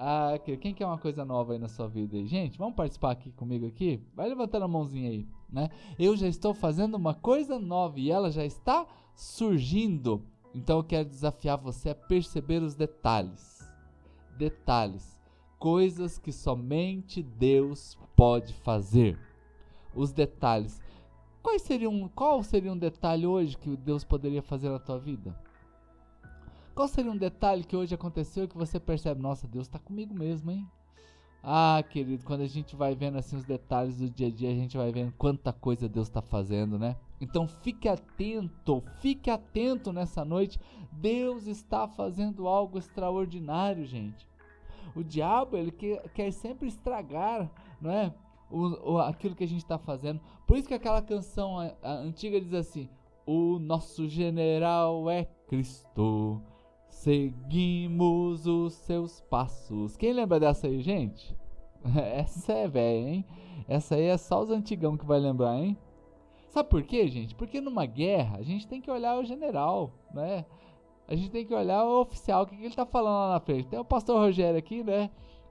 Ah, 0.06 0.38
quem 0.38 0.74
quer 0.74 0.84
uma 0.84 0.98
coisa 0.98 1.24
nova 1.24 1.54
aí 1.54 1.58
na 1.58 1.66
sua 1.66 1.88
vida 1.88 2.18
aí? 2.18 2.26
Gente, 2.26 2.58
vamos 2.58 2.74
participar 2.74 3.12
aqui 3.12 3.32
comigo 3.32 3.66
aqui? 3.66 4.02
Vai 4.14 4.28
levantando 4.28 4.66
a 4.66 4.68
mãozinha 4.68 5.08
aí, 5.08 5.26
né? 5.50 5.70
Eu 5.98 6.14
já 6.14 6.28
estou 6.28 6.52
fazendo 6.52 6.94
uma 6.94 7.14
coisa 7.14 7.58
nova 7.58 7.98
e 7.98 8.10
ela 8.10 8.30
já 8.30 8.44
está 8.44 8.86
surgindo. 9.14 10.22
Então 10.54 10.76
eu 10.76 10.84
quero 10.84 11.08
desafiar 11.08 11.56
você 11.56 11.88
a 11.88 11.94
perceber 11.94 12.62
os 12.62 12.74
detalhes. 12.74 13.66
Detalhes. 14.36 15.18
Coisas 15.58 16.18
que 16.18 16.32
somente 16.32 17.22
Deus 17.22 17.96
pode 18.14 18.52
fazer. 18.52 19.18
Os 19.94 20.12
detalhes. 20.12 20.82
Quais 21.42 21.62
seriam, 21.62 22.10
qual 22.14 22.42
seria 22.42 22.70
um 22.70 22.76
detalhe 22.76 23.26
hoje 23.26 23.56
que 23.56 23.74
Deus 23.74 24.04
poderia 24.04 24.42
fazer 24.42 24.68
na 24.68 24.78
tua 24.78 24.98
vida? 24.98 25.34
Qual 26.74 26.88
seria 26.88 27.12
um 27.12 27.16
detalhe 27.16 27.62
que 27.62 27.76
hoje 27.76 27.94
aconteceu 27.94 28.48
que 28.48 28.56
você 28.56 28.80
percebe, 28.80 29.20
nossa, 29.22 29.46
Deus 29.46 29.66
está 29.66 29.78
comigo 29.78 30.12
mesmo, 30.12 30.50
hein? 30.50 30.68
Ah, 31.40 31.84
querido, 31.88 32.24
quando 32.24 32.40
a 32.40 32.48
gente 32.48 32.74
vai 32.74 32.96
vendo 32.96 33.16
assim 33.16 33.36
os 33.36 33.44
detalhes 33.44 33.98
do 33.98 34.10
dia 34.10 34.26
a 34.26 34.30
dia, 34.30 34.50
a 34.50 34.54
gente 34.54 34.76
vai 34.76 34.90
vendo 34.90 35.12
quanta 35.12 35.52
coisa 35.52 35.88
Deus 35.88 36.08
está 36.08 36.20
fazendo, 36.20 36.78
né? 36.78 36.96
Então 37.20 37.46
fique 37.46 37.86
atento, 37.86 38.82
fique 38.98 39.30
atento 39.30 39.92
nessa 39.92 40.24
noite. 40.24 40.58
Deus 40.90 41.46
está 41.46 41.86
fazendo 41.86 42.48
algo 42.48 42.78
extraordinário, 42.78 43.84
gente. 43.84 44.26
O 44.96 45.04
diabo 45.04 45.56
ele 45.56 45.70
quer, 45.70 46.08
quer 46.10 46.32
sempre 46.32 46.66
estragar, 46.66 47.50
não 47.80 47.90
é? 47.90 48.12
O, 48.50 48.94
o, 48.94 48.98
aquilo 48.98 49.36
que 49.36 49.44
a 49.44 49.48
gente 49.48 49.62
está 49.62 49.78
fazendo. 49.78 50.20
Por 50.46 50.56
isso 50.56 50.66
que 50.66 50.74
aquela 50.74 51.02
canção 51.02 51.58
a, 51.58 51.72
a 51.82 51.92
antiga 51.92 52.40
diz 52.40 52.54
assim: 52.54 52.88
O 53.26 53.58
nosso 53.58 54.08
general 54.08 55.10
é 55.10 55.24
Cristo. 55.46 56.42
Seguimos 56.94 58.46
os 58.46 58.72
seus 58.72 59.20
passos. 59.20 59.94
Quem 59.94 60.14
lembra 60.14 60.40
dessa 60.40 60.68
aí, 60.68 60.80
gente? 60.80 61.36
Essa 61.84 62.52
é 62.52 62.68
velha, 62.68 63.08
hein? 63.08 63.26
Essa 63.68 63.96
aí 63.96 64.04
é 64.04 64.16
só 64.16 64.40
os 64.40 64.48
antigão 64.48 64.96
que 64.96 65.04
vai 65.04 65.18
lembrar, 65.18 65.58
hein? 65.58 65.76
Sabe 66.48 66.70
por 66.70 66.82
quê, 66.82 67.06
gente? 67.08 67.34
Porque 67.34 67.60
numa 67.60 67.84
guerra 67.84 68.38
a 68.38 68.42
gente 68.42 68.66
tem 68.66 68.80
que 68.80 68.90
olhar 68.90 69.18
o 69.18 69.24
general, 69.24 69.92
né? 70.14 70.46
A 71.06 71.14
gente 71.14 71.30
tem 71.30 71.44
que 71.44 71.52
olhar 71.52 71.84
o 71.84 72.00
oficial, 72.00 72.44
o 72.44 72.46
que, 72.46 72.56
que 72.56 72.64
ele 72.64 72.74
tá 72.74 72.86
falando 72.86 73.28
lá 73.28 73.32
na 73.34 73.40
frente. 73.40 73.68
Tem 73.68 73.78
o 73.78 73.84
pastor 73.84 74.18
Rogério 74.18 74.58
aqui, 74.58 74.82
né? 74.82 75.10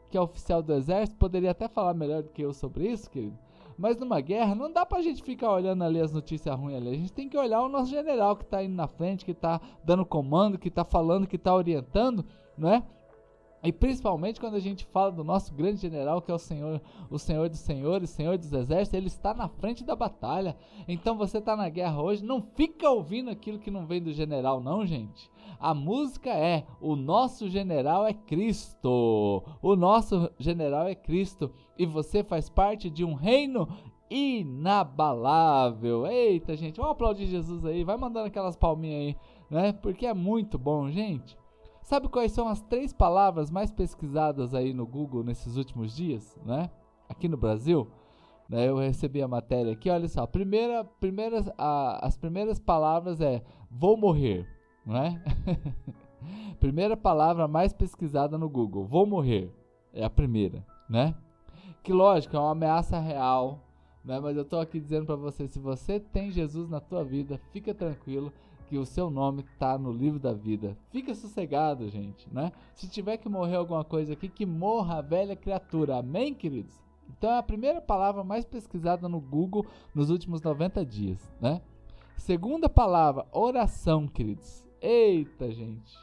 Que 0.09 0.17
é 0.17 0.21
oficial 0.21 0.63
do 0.63 0.73
exército, 0.73 1.19
poderia 1.19 1.51
até 1.51 1.67
falar 1.67 1.93
melhor 1.93 2.23
do 2.23 2.29
que 2.29 2.41
eu 2.41 2.53
sobre 2.53 2.87
isso, 2.89 3.11
querido. 3.11 3.37
Mas 3.83 3.97
numa 3.97 4.21
guerra 4.21 4.55
não 4.55 4.71
dá 4.71 4.85
pra 4.85 5.01
gente 5.01 5.21
ficar 5.21 5.51
olhando 5.51 5.83
ali 5.83 5.99
as 5.99 6.13
notícias 6.13 6.57
ruins 6.57 6.77
ali. 6.77 6.91
A 6.91 6.95
gente 6.95 7.11
tem 7.11 7.27
que 7.27 7.37
olhar 7.37 7.61
o 7.61 7.67
nosso 7.67 7.91
general 7.91 8.33
que 8.37 8.45
tá 8.45 8.63
indo 8.63 8.73
na 8.73 8.87
frente, 8.87 9.25
que 9.25 9.33
tá 9.33 9.59
dando 9.83 10.05
comando, 10.05 10.57
que 10.57 10.71
tá 10.71 10.85
falando, 10.85 11.27
que 11.27 11.37
tá 11.37 11.53
orientando, 11.53 12.23
não 12.57 12.69
é? 12.69 12.81
E 13.63 13.71
principalmente 13.71 14.41
quando 14.41 14.55
a 14.55 14.59
gente 14.59 14.85
fala 14.85 15.11
do 15.11 15.23
nosso 15.23 15.53
grande 15.53 15.79
general, 15.79 16.21
que 16.21 16.29
é 16.29 16.33
o 16.33 16.39
Senhor, 16.39 16.81
o 17.09 17.17
Senhor 17.17 17.47
dos 17.47 17.59
Senhores, 17.59 18.09
Senhor 18.09 18.37
dos 18.37 18.51
Exércitos, 18.51 18.93
ele 18.93 19.07
está 19.07 19.33
na 19.33 19.47
frente 19.47 19.85
da 19.85 19.95
batalha. 19.95 20.57
Então 20.85 21.17
você 21.17 21.37
está 21.37 21.55
na 21.55 21.69
guerra 21.69 22.01
hoje, 22.01 22.25
não 22.25 22.41
fica 22.41 22.89
ouvindo 22.89 23.29
aquilo 23.29 23.59
que 23.59 23.71
não 23.71 23.85
vem 23.85 24.01
do 24.01 24.11
general, 24.11 24.59
não, 24.59 24.85
gente. 24.85 25.31
A 25.59 25.73
música 25.73 26.29
é: 26.29 26.65
O 26.81 26.95
nosso 26.95 27.47
general 27.47 28.05
é 28.05 28.13
Cristo. 28.13 29.41
O 29.61 29.75
nosso 29.77 30.29
general 30.37 30.87
é 30.87 30.95
Cristo. 30.95 31.49
E 31.77 31.85
você 31.85 32.21
faz 32.21 32.49
parte 32.49 32.89
de 32.89 33.05
um 33.05 33.13
reino 33.13 33.67
inabalável. 34.09 36.05
Eita, 36.05 36.55
gente, 36.57 36.77
vamos 36.77 36.91
aplaudir 36.91 37.27
Jesus 37.27 37.65
aí. 37.65 37.85
Vai 37.85 37.95
mandando 37.95 38.27
aquelas 38.27 38.57
palminhas 38.57 38.99
aí, 38.99 39.17
né? 39.49 39.71
Porque 39.71 40.05
é 40.05 40.13
muito 40.13 40.57
bom, 40.57 40.91
gente. 40.91 41.37
Sabe 41.83 42.07
quais 42.07 42.31
são 42.31 42.47
as 42.47 42.61
três 42.61 42.93
palavras 42.93 43.51
mais 43.51 43.69
pesquisadas 43.69 44.55
aí 44.55 44.73
no 44.73 44.87
Google 44.87 45.21
nesses 45.21 45.57
últimos 45.57 45.93
dias, 45.93 46.39
né? 46.45 46.69
Aqui 47.09 47.27
no 47.27 47.35
Brasil, 47.35 47.87
né? 48.47 48.69
Eu 48.69 48.77
recebi 48.77 49.21
a 49.21 49.27
matéria 49.27 49.73
aqui, 49.73 49.89
olha 49.89 50.07
só. 50.07 50.25
Primeira, 50.25 50.85
primeiras, 50.85 51.49
a, 51.57 52.05
as 52.05 52.15
primeiras 52.15 52.57
palavras 52.57 53.19
é 53.19 53.43
vou 53.69 53.97
morrer, 53.97 54.47
não 54.85 54.95
é? 54.95 55.21
primeira 56.57 56.95
palavra 56.95 57.49
mais 57.49 57.73
pesquisada 57.73 58.37
no 58.37 58.49
Google, 58.49 58.85
vou 58.85 59.05
morrer, 59.05 59.53
é 59.91 60.05
a 60.05 60.09
primeira, 60.09 60.65
né? 60.89 61.13
Que 61.83 61.91
lógico, 61.91 62.37
é 62.37 62.39
uma 62.39 62.51
ameaça 62.51 62.97
real, 62.97 63.59
né? 64.05 64.21
Mas 64.21 64.37
eu 64.37 64.45
tô 64.45 64.57
aqui 64.57 64.79
dizendo 64.79 65.05
para 65.05 65.17
você, 65.17 65.49
se 65.49 65.59
você 65.59 65.99
tem 65.99 66.31
Jesus 66.31 66.69
na 66.69 66.79
tua 66.79 67.03
vida, 67.03 67.41
fica 67.51 67.73
tranquilo 67.73 68.31
que 68.63 68.77
o 68.77 68.85
seu 68.85 69.09
nome 69.09 69.43
tá 69.59 69.77
no 69.77 69.91
livro 69.91 70.19
da 70.19 70.33
vida. 70.33 70.77
Fica 70.89 71.13
sossegado, 71.13 71.87
gente, 71.89 72.27
né? 72.33 72.51
Se 72.73 72.87
tiver 72.87 73.17
que 73.17 73.29
morrer 73.29 73.55
alguma 73.55 73.83
coisa 73.83 74.13
aqui, 74.13 74.27
que 74.27 74.45
morra 74.45 74.97
a 74.97 75.01
velha 75.01 75.35
criatura. 75.35 75.97
Amém, 75.97 76.33
queridos? 76.33 76.81
Então 77.09 77.31
é 77.31 77.37
a 77.37 77.43
primeira 77.43 77.81
palavra 77.81 78.23
mais 78.23 78.45
pesquisada 78.45 79.07
no 79.07 79.19
Google 79.19 79.65
nos 79.93 80.09
últimos 80.09 80.41
90 80.41 80.85
dias, 80.85 81.19
né? 81.39 81.61
Segunda 82.17 82.69
palavra, 82.69 83.25
oração, 83.31 84.07
queridos. 84.07 84.65
Eita, 84.81 85.51
gente. 85.51 85.97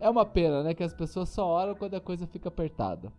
É 0.00 0.08
uma 0.08 0.24
pena, 0.24 0.62
né, 0.62 0.74
que 0.74 0.82
as 0.82 0.94
pessoas 0.94 1.28
só 1.28 1.46
oram 1.46 1.74
quando 1.74 1.94
a 1.94 2.00
coisa 2.00 2.26
fica 2.26 2.48
apertada, 2.48 3.12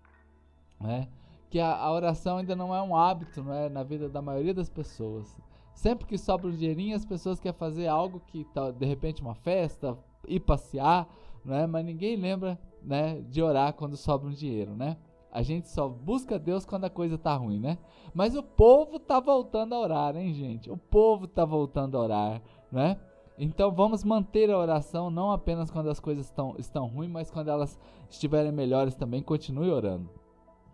né? 0.80 1.08
Que 1.50 1.60
a, 1.60 1.76
a 1.76 1.92
oração 1.92 2.38
ainda 2.38 2.56
não 2.56 2.74
é 2.74 2.82
um 2.82 2.96
hábito, 2.96 3.44
não 3.44 3.54
é, 3.54 3.70
na 3.70 3.84
vida 3.84 4.08
da 4.08 4.22
maioria 4.22 4.54
das 4.54 4.70
pessoas. 4.70 5.36
Sempre 5.80 6.06
que 6.06 6.18
sobra 6.18 6.50
um 6.50 6.52
dinheirinho, 6.52 6.94
as 6.94 7.06
pessoas 7.06 7.40
querem 7.40 7.58
fazer 7.58 7.88
algo 7.88 8.20
que 8.28 8.44
tá, 8.44 8.70
de 8.70 8.86
repente 8.86 9.22
uma 9.22 9.34
festa, 9.34 9.98
ir 10.28 10.42
passear, 10.42 11.08
né? 11.46 11.66
Mas 11.66 11.86
ninguém 11.86 12.18
lembra, 12.18 12.60
né, 12.84 13.22
de 13.30 13.42
orar 13.42 13.72
quando 13.72 13.96
sobra 13.96 14.28
um 14.28 14.34
dinheiro, 14.34 14.76
né? 14.76 14.98
A 15.32 15.42
gente 15.42 15.70
só 15.70 15.88
busca 15.88 16.38
Deus 16.38 16.66
quando 16.66 16.84
a 16.84 16.90
coisa 16.90 17.18
tá 17.18 17.34
ruim, 17.34 17.62
né? 17.62 17.78
Mas 18.14 18.36
o 18.36 18.44
povo 18.44 19.00
tá 19.00 19.22
voltando 19.22 19.74
a 19.74 19.80
orar, 19.80 20.18
hein, 20.18 20.34
gente? 20.34 20.70
O 20.70 20.76
povo 20.76 21.26
tá 21.30 21.46
voltando 21.46 21.96
a 21.96 22.02
orar, 22.02 22.42
né? 22.70 23.00
Então 23.38 23.72
vamos 23.72 24.04
manter 24.04 24.52
a 24.52 24.58
oração 24.58 25.10
não 25.10 25.32
apenas 25.32 25.72
quando 25.72 25.90
as 25.90 26.02
coisas 26.02 26.26
estão, 26.26 26.56
estão 26.60 26.88
ruins, 26.88 27.10
mas 27.10 27.32
quando 27.32 27.48
elas 27.48 27.80
estiverem 28.10 28.52
melhores 28.52 28.96
também, 28.96 29.24
continue 29.24 29.70
orando. 29.70 30.10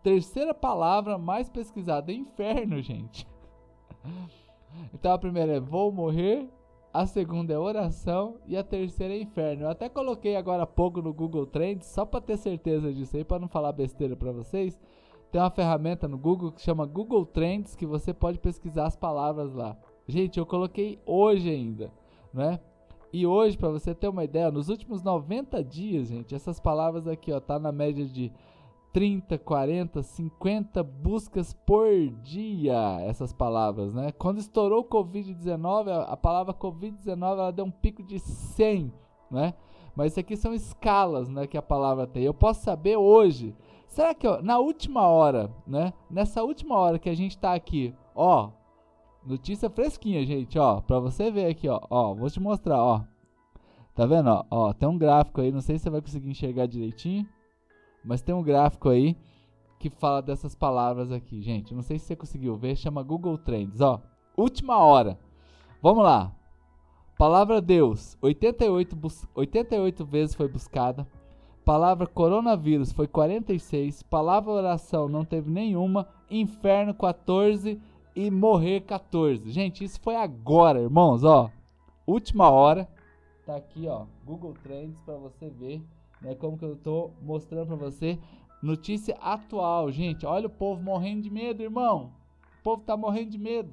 Terceira 0.02 0.52
palavra 0.52 1.16
mais 1.16 1.48
pesquisada, 1.48 2.12
inferno, 2.12 2.82
gente. 2.82 3.28
Então 4.94 5.14
a 5.14 5.18
primeira 5.18 5.54
é 5.54 5.60
vou 5.60 5.92
morrer, 5.92 6.50
a 6.94 7.06
segunda 7.06 7.54
é 7.54 7.58
oração 7.58 8.38
e 8.48 8.56
a 8.56 8.64
terceira 8.64 9.14
é 9.14 9.22
inferno. 9.22 9.64
Eu 9.64 9.70
até 9.70 9.90
coloquei 9.90 10.36
agora 10.36 10.64
há 10.64 10.68
pouco 10.68 11.02
no 11.02 11.14
Google 11.14 11.46
Trends, 11.46 11.88
só 11.88 12.06
para 12.06 12.22
ter 12.22 12.38
certeza 12.38 12.94
disso 12.94 13.18
aí, 13.18 13.24
para 13.24 13.40
não 13.40 13.48
falar 13.48 13.72
besteira 13.74 14.16
para 14.16 14.32
vocês. 14.32 14.80
Tem 15.32 15.42
uma 15.42 15.50
ferramenta 15.50 16.08
no 16.08 16.18
Google 16.18 16.52
que 16.52 16.62
chama 16.62 16.86
Google 16.86 17.26
Trends 17.26 17.76
que 17.76 17.86
você 17.86 18.14
pode 18.14 18.40
pesquisar 18.40 18.86
as 18.86 18.96
palavras 18.96 19.54
lá. 19.54 19.78
Gente, 20.08 20.40
eu 20.40 20.46
coloquei 20.46 21.00
hoje 21.06 21.50
ainda, 21.50 21.92
né? 22.34 22.60
E 23.12 23.26
hoje, 23.26 23.58
para 23.58 23.70
você 23.70 23.94
ter 23.94 24.08
uma 24.08 24.24
ideia, 24.24 24.52
nos 24.52 24.70
últimos 24.70 25.02
90 25.02 25.64
dias, 25.64 26.08
gente, 26.08 26.36
essas 26.36 26.60
palavras 26.60 27.08
aqui, 27.08 27.32
ó, 27.32 27.40
tá 27.40 27.58
na 27.58 27.72
média 27.72 28.06
de 28.06 28.32
30, 28.96 29.38
40, 29.40 30.02
50 30.02 30.82
buscas 30.82 31.54
por 31.54 31.92
dia 32.24 33.02
essas 33.02 33.34
palavras, 33.34 33.94
né? 33.94 34.14
Quando 34.14 34.38
estourou 34.38 34.80
o 34.80 34.86
Covid-19, 34.86 36.06
a 36.08 36.16
palavra 36.16 36.54
Covid-19 36.54 37.32
ela 37.34 37.52
deu 37.52 37.66
um 37.66 37.72
pico 37.72 38.02
de 38.02 38.18
100, 38.20 38.94
né? 39.30 39.54
Mas 39.98 40.14
isso 40.14 40.22
aqui 40.22 40.38
são 40.38 40.54
escalas, 40.54 41.28
né, 41.28 41.46
que 41.46 41.58
a 41.58 41.62
palavra 41.62 42.08
tem. 42.08 42.24
Eu 42.24 42.34
posso 42.34 42.64
saber 42.64 42.96
hoje. 42.96 43.54
Será 43.86 44.14
que 44.14 44.26
ó, 44.26 44.42
na 44.42 44.60
última 44.60 45.06
hora, 45.06 45.52
né? 45.68 45.92
Nessa 46.10 46.42
última 46.42 46.78
hora 46.78 46.98
que 46.98 47.10
a 47.10 47.16
gente 47.16 47.38
tá 47.38 47.54
aqui, 47.54 47.94
ó, 48.16 48.52
notícia 49.26 49.70
fresquinha, 49.70 50.26
gente, 50.26 50.58
ó, 50.58 50.80
para 50.80 51.02
você 51.02 51.30
ver 51.30 51.48
aqui, 51.48 51.68
ó, 51.68 51.82
ó, 51.90 52.14
vou 52.14 52.30
te 52.30 52.40
mostrar, 52.40 52.82
ó. 52.82 53.02
Tá 53.94 54.06
vendo, 54.06 54.30
ó, 54.30 54.46
ó, 54.50 54.72
tem 54.72 54.88
um 54.88 54.98
gráfico 54.98 55.42
aí, 55.42 55.52
não 55.52 55.60
sei 55.60 55.78
se 55.78 55.84
você 55.84 55.90
vai 55.90 56.00
conseguir 56.00 56.30
enxergar 56.30 56.66
direitinho. 56.66 57.28
Mas 58.06 58.22
tem 58.22 58.34
um 58.36 58.44
gráfico 58.44 58.90
aí 58.90 59.18
que 59.80 59.90
fala 59.90 60.22
dessas 60.22 60.56
palavras 60.56 61.12
aqui, 61.12 61.42
gente. 61.42 61.74
Não 61.74 61.82
sei 61.82 62.00
se 62.00 62.06
você 62.06 62.16
conseguiu 62.16 62.56
ver, 62.56 62.76
chama 62.76 63.04
Google 63.04 63.38
Trends, 63.38 63.82
ó. 63.82 64.02
Última 64.38 64.78
hora. 64.78 65.20
Vamos 65.82 66.04
lá. 66.04 66.34
Palavra 67.18 67.62
Deus, 67.62 68.18
88, 68.22 68.98
88 69.34 70.06
vezes 70.06 70.36
foi 70.36 70.48
buscada. 70.48 71.08
Palavra 71.64 72.06
coronavírus 72.06 72.92
foi 72.92 73.08
46. 73.08 74.04
Palavra 74.04 74.52
oração 74.52 75.08
não 75.08 75.26
teve 75.26 75.50
nenhuma. 75.50 76.08
Inferno 76.30 76.94
14 76.94 77.82
e 78.16 78.30
morrer 78.30 78.82
14. 78.82 79.50
Gente, 79.52 79.84
isso 79.84 80.00
foi 80.00 80.16
agora, 80.16 80.82
irmãos, 80.82 81.24
ó. 81.24 81.50
Última 82.06 82.50
hora. 82.50 82.88
Tá 83.46 83.56
aqui, 83.56 83.88
ó, 83.88 84.06
Google 84.26 84.54
Trends 84.64 85.00
para 85.02 85.16
você 85.16 85.50
ver, 85.50 85.82
né, 86.26 86.34
como 86.34 86.58
que 86.58 86.66
eu 86.66 86.76
tô 86.76 87.12
mostrando 87.22 87.68
para 87.68 87.76
você. 87.76 88.18
Notícia 88.62 89.16
atual, 89.22 89.92
gente. 89.92 90.26
Olha 90.26 90.48
o 90.48 90.50
povo 90.50 90.82
morrendo 90.82 91.22
de 91.22 91.30
medo, 91.30 91.62
irmão. 91.62 92.12
O 92.60 92.64
povo 92.64 92.82
tá 92.84 92.98
morrendo 92.98 93.30
de 93.30 93.38
medo. 93.38 93.72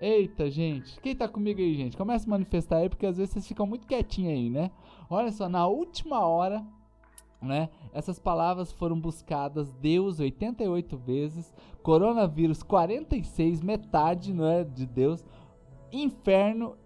Eita, 0.00 0.50
gente. 0.50 0.98
Quem 1.00 1.14
tá 1.14 1.28
comigo 1.28 1.60
aí, 1.60 1.74
gente? 1.74 1.96
Começa 1.96 2.26
a 2.26 2.30
manifestar 2.30 2.78
aí, 2.78 2.88
porque 2.88 3.04
às 3.04 3.18
vezes 3.18 3.34
vocês 3.34 3.46
ficam 3.46 3.66
muito 3.66 3.86
quietinhos 3.86 4.32
aí, 4.32 4.48
né? 4.48 4.70
Olha 5.10 5.30
só, 5.30 5.46
na 5.46 5.66
última 5.66 6.20
hora, 6.20 6.64
né? 7.40 7.68
Essas 7.92 8.18
palavras 8.18 8.72
foram 8.72 8.98
buscadas 8.98 9.72
Deus 9.74 10.18
88 10.18 10.96
vezes, 10.96 11.52
coronavírus 11.82 12.62
46, 12.62 13.60
metade, 13.62 14.32
não 14.32 14.46
é, 14.46 14.64
de 14.64 14.86
Deus, 14.86 15.24
inferno 15.92 16.76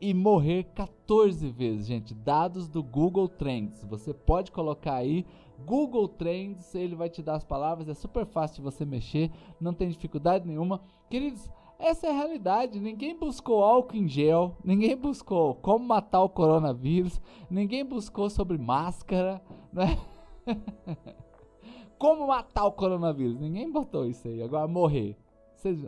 e 0.00 0.14
morrer 0.14 0.64
14 0.74 1.48
vezes, 1.50 1.86
gente. 1.86 2.14
Dados 2.14 2.68
do 2.68 2.82
Google 2.82 3.28
Trends. 3.28 3.84
Você 3.84 4.14
pode 4.14 4.50
colocar 4.50 4.94
aí 4.94 5.26
Google 5.66 6.08
Trends, 6.08 6.74
ele 6.74 6.94
vai 6.94 7.10
te 7.10 7.22
dar 7.22 7.34
as 7.34 7.44
palavras, 7.44 7.88
é 7.88 7.94
super 7.94 8.24
fácil 8.24 8.62
você 8.62 8.84
mexer, 8.84 9.30
não 9.60 9.74
tem 9.74 9.88
dificuldade 9.88 10.46
nenhuma. 10.46 10.80
Queridos, 11.10 11.50
essa 11.78 12.06
é 12.06 12.10
a 12.10 12.14
realidade. 12.14 12.80
Ninguém 12.80 13.18
buscou 13.18 13.62
álcool 13.62 13.96
em 13.96 14.08
gel, 14.08 14.56
ninguém 14.64 14.96
buscou 14.96 15.54
como 15.56 15.84
matar 15.84 16.22
o 16.22 16.28
coronavírus, 16.28 17.20
ninguém 17.50 17.84
buscou 17.84 18.30
sobre 18.30 18.56
máscara, 18.56 19.42
né? 19.72 19.98
como 21.98 22.26
matar 22.26 22.64
o 22.64 22.72
coronavírus? 22.72 23.38
Ninguém 23.38 23.70
botou 23.70 24.06
isso 24.06 24.28
aí. 24.28 24.42
Agora 24.42 24.66
morrer. 24.66 25.16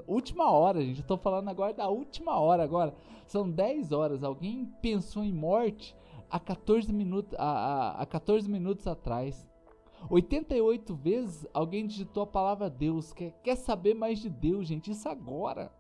Última 0.07 0.51
hora, 0.51 0.83
gente. 0.85 1.01
Eu 1.01 1.07
tô 1.07 1.17
falando 1.17 1.49
agora 1.49 1.73
da 1.73 1.89
última 1.89 2.39
hora 2.39 2.63
agora. 2.63 2.95
São 3.27 3.49
10 3.49 3.93
horas. 3.93 4.23
Alguém 4.23 4.67
pensou 4.81 5.23
em 5.23 5.33
morte 5.33 5.97
há 6.31 6.41
14 6.41 6.93
minutos, 6.93 7.39
há, 7.39 7.45
há, 7.45 8.03
há 8.03 8.07
14 8.07 8.49
minutos 8.49 8.87
atrás. 8.87 9.47
88 10.11 10.95
vezes 10.95 11.47
alguém 11.53 11.87
digitou 11.87 12.23
a 12.23 12.27
palavra 12.27 12.71
Deus. 12.71 13.13
Quer, 13.13 13.33
quer 13.43 13.57
saber 13.57 13.95
mais 13.95 14.19
de 14.19 14.29
Deus, 14.29 14.67
gente? 14.67 14.91
Isso 14.91 15.09
agora. 15.09 15.71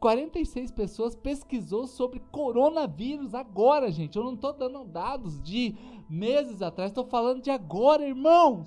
46 0.00 0.70
pessoas 0.72 1.14
pesquisou 1.14 1.86
sobre 1.86 2.20
coronavírus 2.32 3.34
agora, 3.34 3.90
gente. 3.90 4.16
Eu 4.16 4.24
não 4.24 4.34
estou 4.34 4.52
dando 4.52 4.84
dados 4.84 5.40
de 5.42 5.76
meses 6.08 6.62
atrás, 6.62 6.90
estou 6.90 7.04
falando 7.04 7.42
de 7.42 7.50
agora, 7.50 8.06
irmãos. 8.06 8.66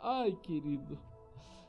Ai, 0.00 0.32
querido. 0.42 0.98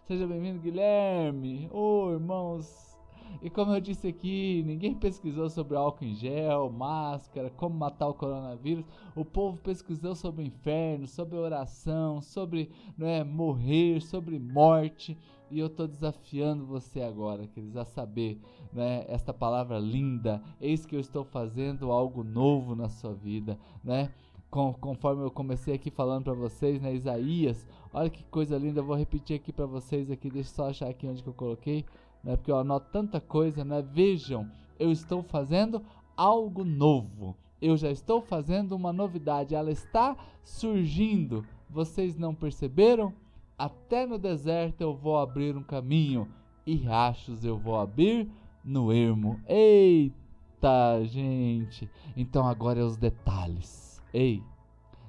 Seja 0.08 0.28
bem-vindo, 0.28 0.60
Guilherme. 0.60 1.68
Ô, 1.72 2.06
oh, 2.06 2.12
irmãos. 2.12 2.96
E 3.42 3.50
como 3.50 3.74
eu 3.74 3.82
disse 3.82 4.08
aqui, 4.08 4.62
ninguém 4.64 4.94
pesquisou 4.94 5.50
sobre 5.50 5.76
álcool 5.76 6.06
em 6.06 6.14
gel, 6.14 6.70
máscara, 6.70 7.50
como 7.50 7.76
matar 7.76 8.10
o 8.10 8.14
coronavírus. 8.14 8.86
O 9.16 9.26
povo 9.26 9.58
pesquisou 9.58 10.14
sobre 10.14 10.44
o 10.44 10.46
inferno, 10.46 11.08
sobre 11.08 11.38
oração, 11.38 12.22
sobre 12.22 12.70
é, 13.00 13.24
morrer, 13.24 14.00
sobre 14.00 14.38
morte. 14.38 15.18
E 15.50 15.58
eu 15.58 15.66
estou 15.66 15.88
desafiando 15.88 16.68
você 16.68 17.02
agora, 17.02 17.48
queridos, 17.48 17.76
a 17.76 17.84
saber 17.84 18.40
né, 18.72 19.06
esta 19.08 19.34
palavra 19.34 19.80
linda. 19.80 20.40
Eis 20.62 20.86
que 20.86 20.96
eu 20.96 21.00
estou 21.00 21.24
fazendo 21.24 21.92
algo 21.92 22.24
novo 22.24 22.76
na 22.76 22.90
sua 22.90 23.16
vida, 23.16 23.58
né? 23.84 24.14
Com, 24.56 24.72
conforme 24.72 25.22
eu 25.22 25.30
comecei 25.30 25.76
aqui 25.76 25.92
falando 25.92 26.24
para 26.24 26.34
vocês, 26.34 26.82
né, 26.82 26.96
Isaías, 26.96 27.68
olha 27.92 28.10
que 28.10 28.24
coisa 28.24 28.58
linda, 28.58 28.80
eu 28.80 28.86
vou 28.86 28.96
repetir 28.96 29.36
aqui 29.36 29.52
para 29.52 29.66
vocês 29.66 30.10
aqui, 30.10 30.30
deixa 30.30 30.50
eu 30.50 30.54
só 30.56 30.70
achar 30.70 30.88
aqui 30.88 31.06
onde 31.06 31.22
que 31.22 31.28
eu 31.28 31.34
coloquei, 31.34 31.84
né, 32.24 32.38
porque 32.38 32.50
eu 32.50 32.58
anoto 32.58 32.88
tanta 32.90 33.20
coisa, 33.20 33.66
né, 33.66 33.82
vejam, 33.82 34.50
eu 34.80 34.94
estou 34.94 35.22
fazendo 35.22 35.82
algo 36.16 36.64
novo, 36.64 37.36
eu 37.62 37.76
já 37.76 37.92
estou 37.92 38.22
fazendo 38.22 38.78
uma 38.78 38.94
novidade, 38.94 39.54
ela 39.54 39.72
está 39.72 40.16
surgindo, 40.42 41.46
vocês 41.70 42.16
não 42.16 42.34
perceberam? 42.34 43.12
Até 43.58 44.06
no 44.08 44.18
deserto 44.18 44.80
eu 44.80 44.96
vou 44.96 45.18
abrir 45.18 45.58
um 45.58 45.64
caminho, 45.64 46.30
e 46.66 46.78
rachos 46.78 47.44
eu 47.44 47.58
vou 47.58 47.78
abrir 47.78 48.32
no 48.64 48.90
ermo. 48.90 49.38
Eita, 49.50 51.04
gente! 51.04 51.90
Então 52.16 52.48
agora 52.48 52.80
é 52.80 52.84
os 52.86 52.96
detalhes. 52.96 53.85
Ei, 54.16 54.42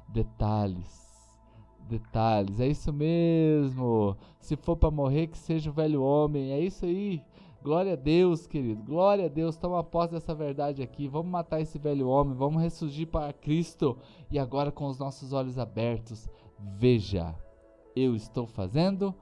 detalhes. 0.08 1.06
Detalhes, 1.88 2.58
é 2.58 2.66
isso 2.66 2.92
mesmo. 2.92 4.16
Se 4.40 4.56
for 4.56 4.76
para 4.76 4.90
morrer, 4.90 5.28
que 5.28 5.38
seja 5.38 5.70
o 5.70 5.72
velho 5.72 6.02
homem. 6.02 6.50
É 6.50 6.58
isso 6.58 6.84
aí. 6.84 7.22
Glória 7.62 7.92
a 7.92 7.96
Deus, 7.96 8.48
querido. 8.48 8.82
Glória 8.82 9.26
a 9.26 9.28
Deus. 9.28 9.56
Toma 9.56 9.84
posse 9.84 10.12
dessa 10.12 10.34
verdade 10.34 10.82
aqui. 10.82 11.06
Vamos 11.06 11.30
matar 11.30 11.60
esse 11.60 11.78
velho 11.78 12.08
homem. 12.08 12.34
Vamos 12.34 12.60
ressurgir 12.60 13.06
para 13.06 13.32
Cristo. 13.32 13.96
E 14.28 14.40
agora, 14.40 14.72
com 14.72 14.86
os 14.86 14.98
nossos 14.98 15.32
olhos 15.32 15.56
abertos, 15.56 16.28
veja 16.58 17.32
eu 17.94 18.16
estou 18.16 18.44
fazendo 18.44 19.14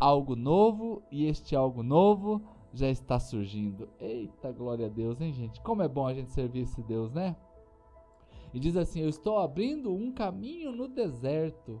algo 0.00 0.34
novo 0.34 1.04
e 1.08 1.26
este 1.26 1.54
algo 1.54 1.84
novo 1.84 2.42
já 2.72 2.88
está 2.88 3.20
surgindo. 3.20 3.88
Eita, 4.00 4.50
glória 4.50 4.86
a 4.86 4.90
Deus, 4.90 5.20
hein, 5.20 5.32
gente? 5.32 5.60
Como 5.60 5.82
é 5.82 5.88
bom 5.88 6.08
a 6.08 6.14
gente 6.14 6.32
servir 6.32 6.62
esse 6.62 6.82
Deus, 6.82 7.12
né? 7.12 7.36
E 8.52 8.58
diz 8.58 8.76
assim: 8.76 9.00
Eu 9.00 9.08
estou 9.08 9.38
abrindo 9.38 9.92
um 9.92 10.12
caminho 10.12 10.72
no 10.72 10.88
deserto 10.88 11.80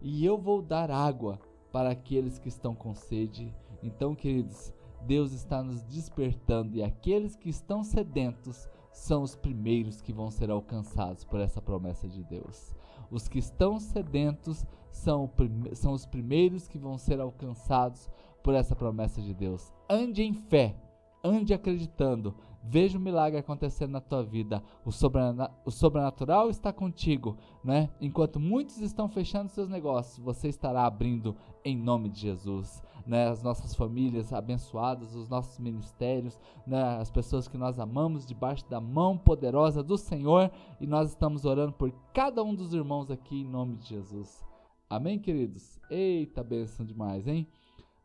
e 0.00 0.24
eu 0.24 0.38
vou 0.38 0.60
dar 0.60 0.90
água 0.90 1.40
para 1.72 1.90
aqueles 1.90 2.38
que 2.38 2.48
estão 2.48 2.74
com 2.74 2.94
sede. 2.94 3.54
Então, 3.82 4.14
queridos, 4.14 4.72
Deus 5.06 5.32
está 5.32 5.62
nos 5.62 5.82
despertando 5.82 6.76
e 6.76 6.82
aqueles 6.82 7.36
que 7.36 7.48
estão 7.48 7.82
sedentos 7.82 8.68
são 8.92 9.22
os 9.22 9.34
primeiros 9.34 10.00
que 10.00 10.12
vão 10.12 10.30
ser 10.30 10.50
alcançados 10.50 11.24
por 11.24 11.40
essa 11.40 11.60
promessa 11.60 12.08
de 12.08 12.22
Deus. 12.22 12.74
Os 13.10 13.28
que 13.28 13.38
estão 13.38 13.78
sedentos 13.78 14.64
são, 14.90 15.30
são 15.72 15.92
os 15.92 16.06
primeiros 16.06 16.68
que 16.68 16.78
vão 16.78 16.96
ser 16.96 17.20
alcançados 17.20 18.08
por 18.42 18.54
essa 18.54 18.76
promessa 18.76 19.20
de 19.20 19.34
Deus. 19.34 19.72
Ande 19.90 20.22
em 20.22 20.32
fé, 20.34 20.76
ande 21.22 21.52
acreditando, 21.52 22.34
veja 22.64 22.96
o 22.96 23.00
milagre 23.00 23.38
acontecendo 23.38 23.92
na 23.92 24.00
tua 24.00 24.22
vida. 24.22 24.62
O, 24.84 24.90
o 25.66 25.70
sobrenatural 25.70 26.48
está 26.48 26.72
contigo, 26.72 27.36
né? 27.62 27.90
Enquanto 28.00 28.40
muitos 28.40 28.80
estão 28.80 29.08
fechando 29.08 29.50
seus 29.50 29.68
negócios, 29.68 30.18
você 30.18 30.48
estará 30.48 30.86
abrindo 30.86 31.36
em 31.64 31.76
nome 31.76 32.08
de 32.08 32.20
Jesus. 32.20 32.82
Né, 33.06 33.28
as 33.28 33.42
nossas 33.42 33.74
famílias 33.74 34.32
abençoadas, 34.32 35.14
os 35.14 35.28
nossos 35.28 35.58
ministérios, 35.58 36.40
né, 36.66 36.82
as 36.98 37.10
pessoas 37.10 37.46
que 37.46 37.58
nós 37.58 37.78
amamos 37.78 38.24
debaixo 38.24 38.66
da 38.70 38.80
mão 38.80 39.18
poderosa 39.18 39.82
do 39.82 39.98
Senhor, 39.98 40.50
e 40.80 40.86
nós 40.86 41.10
estamos 41.10 41.44
orando 41.44 41.74
por 41.74 41.92
cada 42.14 42.42
um 42.42 42.54
dos 42.54 42.72
irmãos 42.72 43.10
aqui 43.10 43.42
em 43.42 43.44
nome 43.44 43.76
de 43.76 43.88
Jesus. 43.88 44.42
Amém, 44.88 45.18
queridos? 45.18 45.78
Eita, 45.90 46.42
bênção 46.42 46.86
demais, 46.86 47.28
hein? 47.28 47.46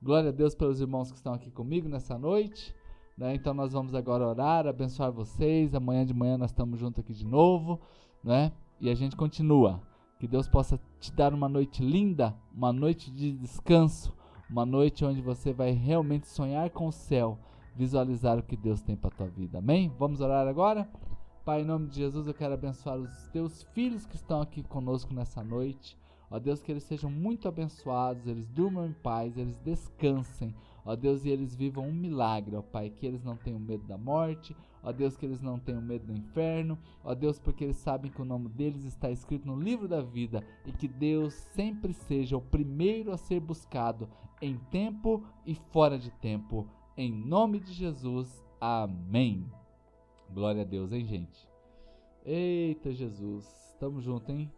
Glória 0.02 0.32
a 0.32 0.34
Deus 0.34 0.54
pelos 0.54 0.82
irmãos 0.82 1.12
que 1.12 1.18
estão 1.18 1.34
aqui 1.34 1.50
comigo 1.50 1.88
nessa 1.88 2.18
noite. 2.18 2.76
Né? 3.20 3.36
Então 3.36 3.54
nós 3.54 3.74
vamos 3.74 3.94
agora 3.94 4.26
orar, 4.26 4.66
abençoar 4.66 5.12
vocês. 5.12 5.76
Amanhã 5.76 6.06
de 6.06 6.14
manhã 6.14 6.38
nós 6.38 6.52
estamos 6.52 6.80
juntos 6.80 7.00
aqui 7.02 7.14
de 7.14 7.26
novo, 7.26 7.78
né? 8.24 8.54
E 8.80 8.90
a 8.90 8.96
gente 8.96 9.14
continua. 9.18 9.82
Que 10.18 10.26
Deus 10.26 10.48
possa 10.48 10.80
te 11.02 11.12
dar 11.12 11.34
uma 11.34 11.50
noite 11.50 11.84
linda, 11.84 12.34
uma 12.56 12.72
noite 12.72 13.12
de 13.12 13.34
descanso, 13.34 14.14
uma 14.50 14.66
noite 14.66 15.04
onde 15.04 15.22
você 15.22 15.52
vai 15.52 15.72
realmente 15.72 16.28
sonhar 16.28 16.70
com 16.70 16.88
o 16.88 16.92
céu, 16.94 17.38
visualizar 17.76 18.38
o 18.38 18.44
que 18.44 18.56
Deus 18.56 18.82
tem 18.82 18.96
para 18.96 19.12
tua 19.12 19.28
vida. 19.28 19.60
Amém? 19.60 19.92
Vamos 20.00 20.22
orar 20.22 20.48
agora? 20.48 20.90
Pai, 21.44 21.62
em 21.62 21.66
nome 21.66 21.88
de 21.88 21.98
Jesus, 21.98 22.26
eu 22.26 22.34
quero 22.34 22.54
abençoar 22.54 22.98
os 22.98 23.28
teus 23.34 23.64
filhos 23.74 24.06
que 24.06 24.16
estão 24.16 24.42
aqui 24.42 24.64
conosco 24.64 25.14
nessa 25.14 25.44
noite. 25.44 25.98
Ó 26.32 26.40
Deus, 26.40 26.62
que 26.62 26.72
eles 26.72 26.84
sejam 26.84 27.10
muito 27.10 27.48
abençoados, 27.48 28.28
eles 28.28 28.48
durmam 28.48 28.86
em 28.86 28.94
paz, 28.94 29.38
eles 29.38 29.58
descansem. 29.60 30.54
Ó 30.90 30.96
Deus, 30.96 31.24
e 31.24 31.30
eles 31.30 31.54
vivam 31.54 31.88
um 31.88 31.94
milagre, 31.94 32.56
ó 32.56 32.64
Pai, 32.64 32.90
que 32.90 33.06
eles 33.06 33.24
não 33.24 33.38
tenham 33.38 33.60
medo 33.60 33.86
da 33.86 33.96
morte, 33.96 34.56
ó 34.82 34.92
Deus, 34.92 35.16
que 35.16 35.24
eles 35.24 35.40
não 35.40 35.60
tenham 35.60 35.84
medo 35.84 36.08
do 36.08 36.18
inferno, 36.18 36.80
ó 37.04 37.14
Deus, 37.14 37.38
porque 37.38 37.64
eles 37.64 37.76
sabem 37.76 38.10
que 38.10 38.20
o 38.20 38.26
nome 38.26 38.50
deles 38.50 38.84
está 38.84 39.12
escrito 39.12 39.46
no 39.46 39.56
livro 39.56 39.88
da 39.88 40.02
vida 40.02 40.44
e 40.66 40.72
que 40.72 40.88
Deus 40.88 41.36
sempre 41.54 41.94
seja 41.94 42.36
o 42.36 42.42
primeiro 42.42 43.12
a 43.12 43.18
ser 43.18 43.40
buscado 43.40 44.10
em 44.42 44.58
tempo 44.72 45.24
e 45.46 45.54
fora 45.54 45.96
de 45.96 46.10
tempo. 46.10 46.68
Em 46.98 47.12
nome 47.12 47.60
de 47.60 47.72
Jesus, 47.72 48.44
amém. 48.60 49.46
Glória 50.34 50.64
a 50.64 50.66
Deus, 50.66 50.92
hein, 50.92 51.06
gente? 51.06 51.48
Eita 52.26 52.92
Jesus, 52.92 53.46
tamo 53.80 54.02
junto, 54.02 54.32
hein? 54.32 54.52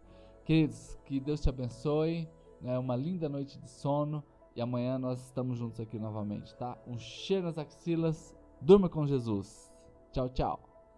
Queridos, 0.45 0.97
que 1.03 1.19
Deus 1.19 1.41
te 1.41 1.49
abençoe. 1.49 2.25
Né? 2.61 2.79
Uma 2.79 2.95
linda 2.95 3.27
noite 3.27 3.59
de 3.59 3.69
sono. 3.69 4.23
E 4.55 4.61
amanhã 4.61 4.97
nós 4.99 5.21
estamos 5.25 5.57
juntos 5.57 5.79
aqui 5.79 5.97
novamente, 5.97 6.55
tá? 6.55 6.77
Um 6.85 6.97
cheiro 6.97 7.45
nas 7.45 7.57
axilas. 7.57 8.35
Durma 8.61 8.89
com 8.89 9.07
Jesus. 9.07 9.71
Tchau, 10.11 10.29
tchau. 10.29 10.70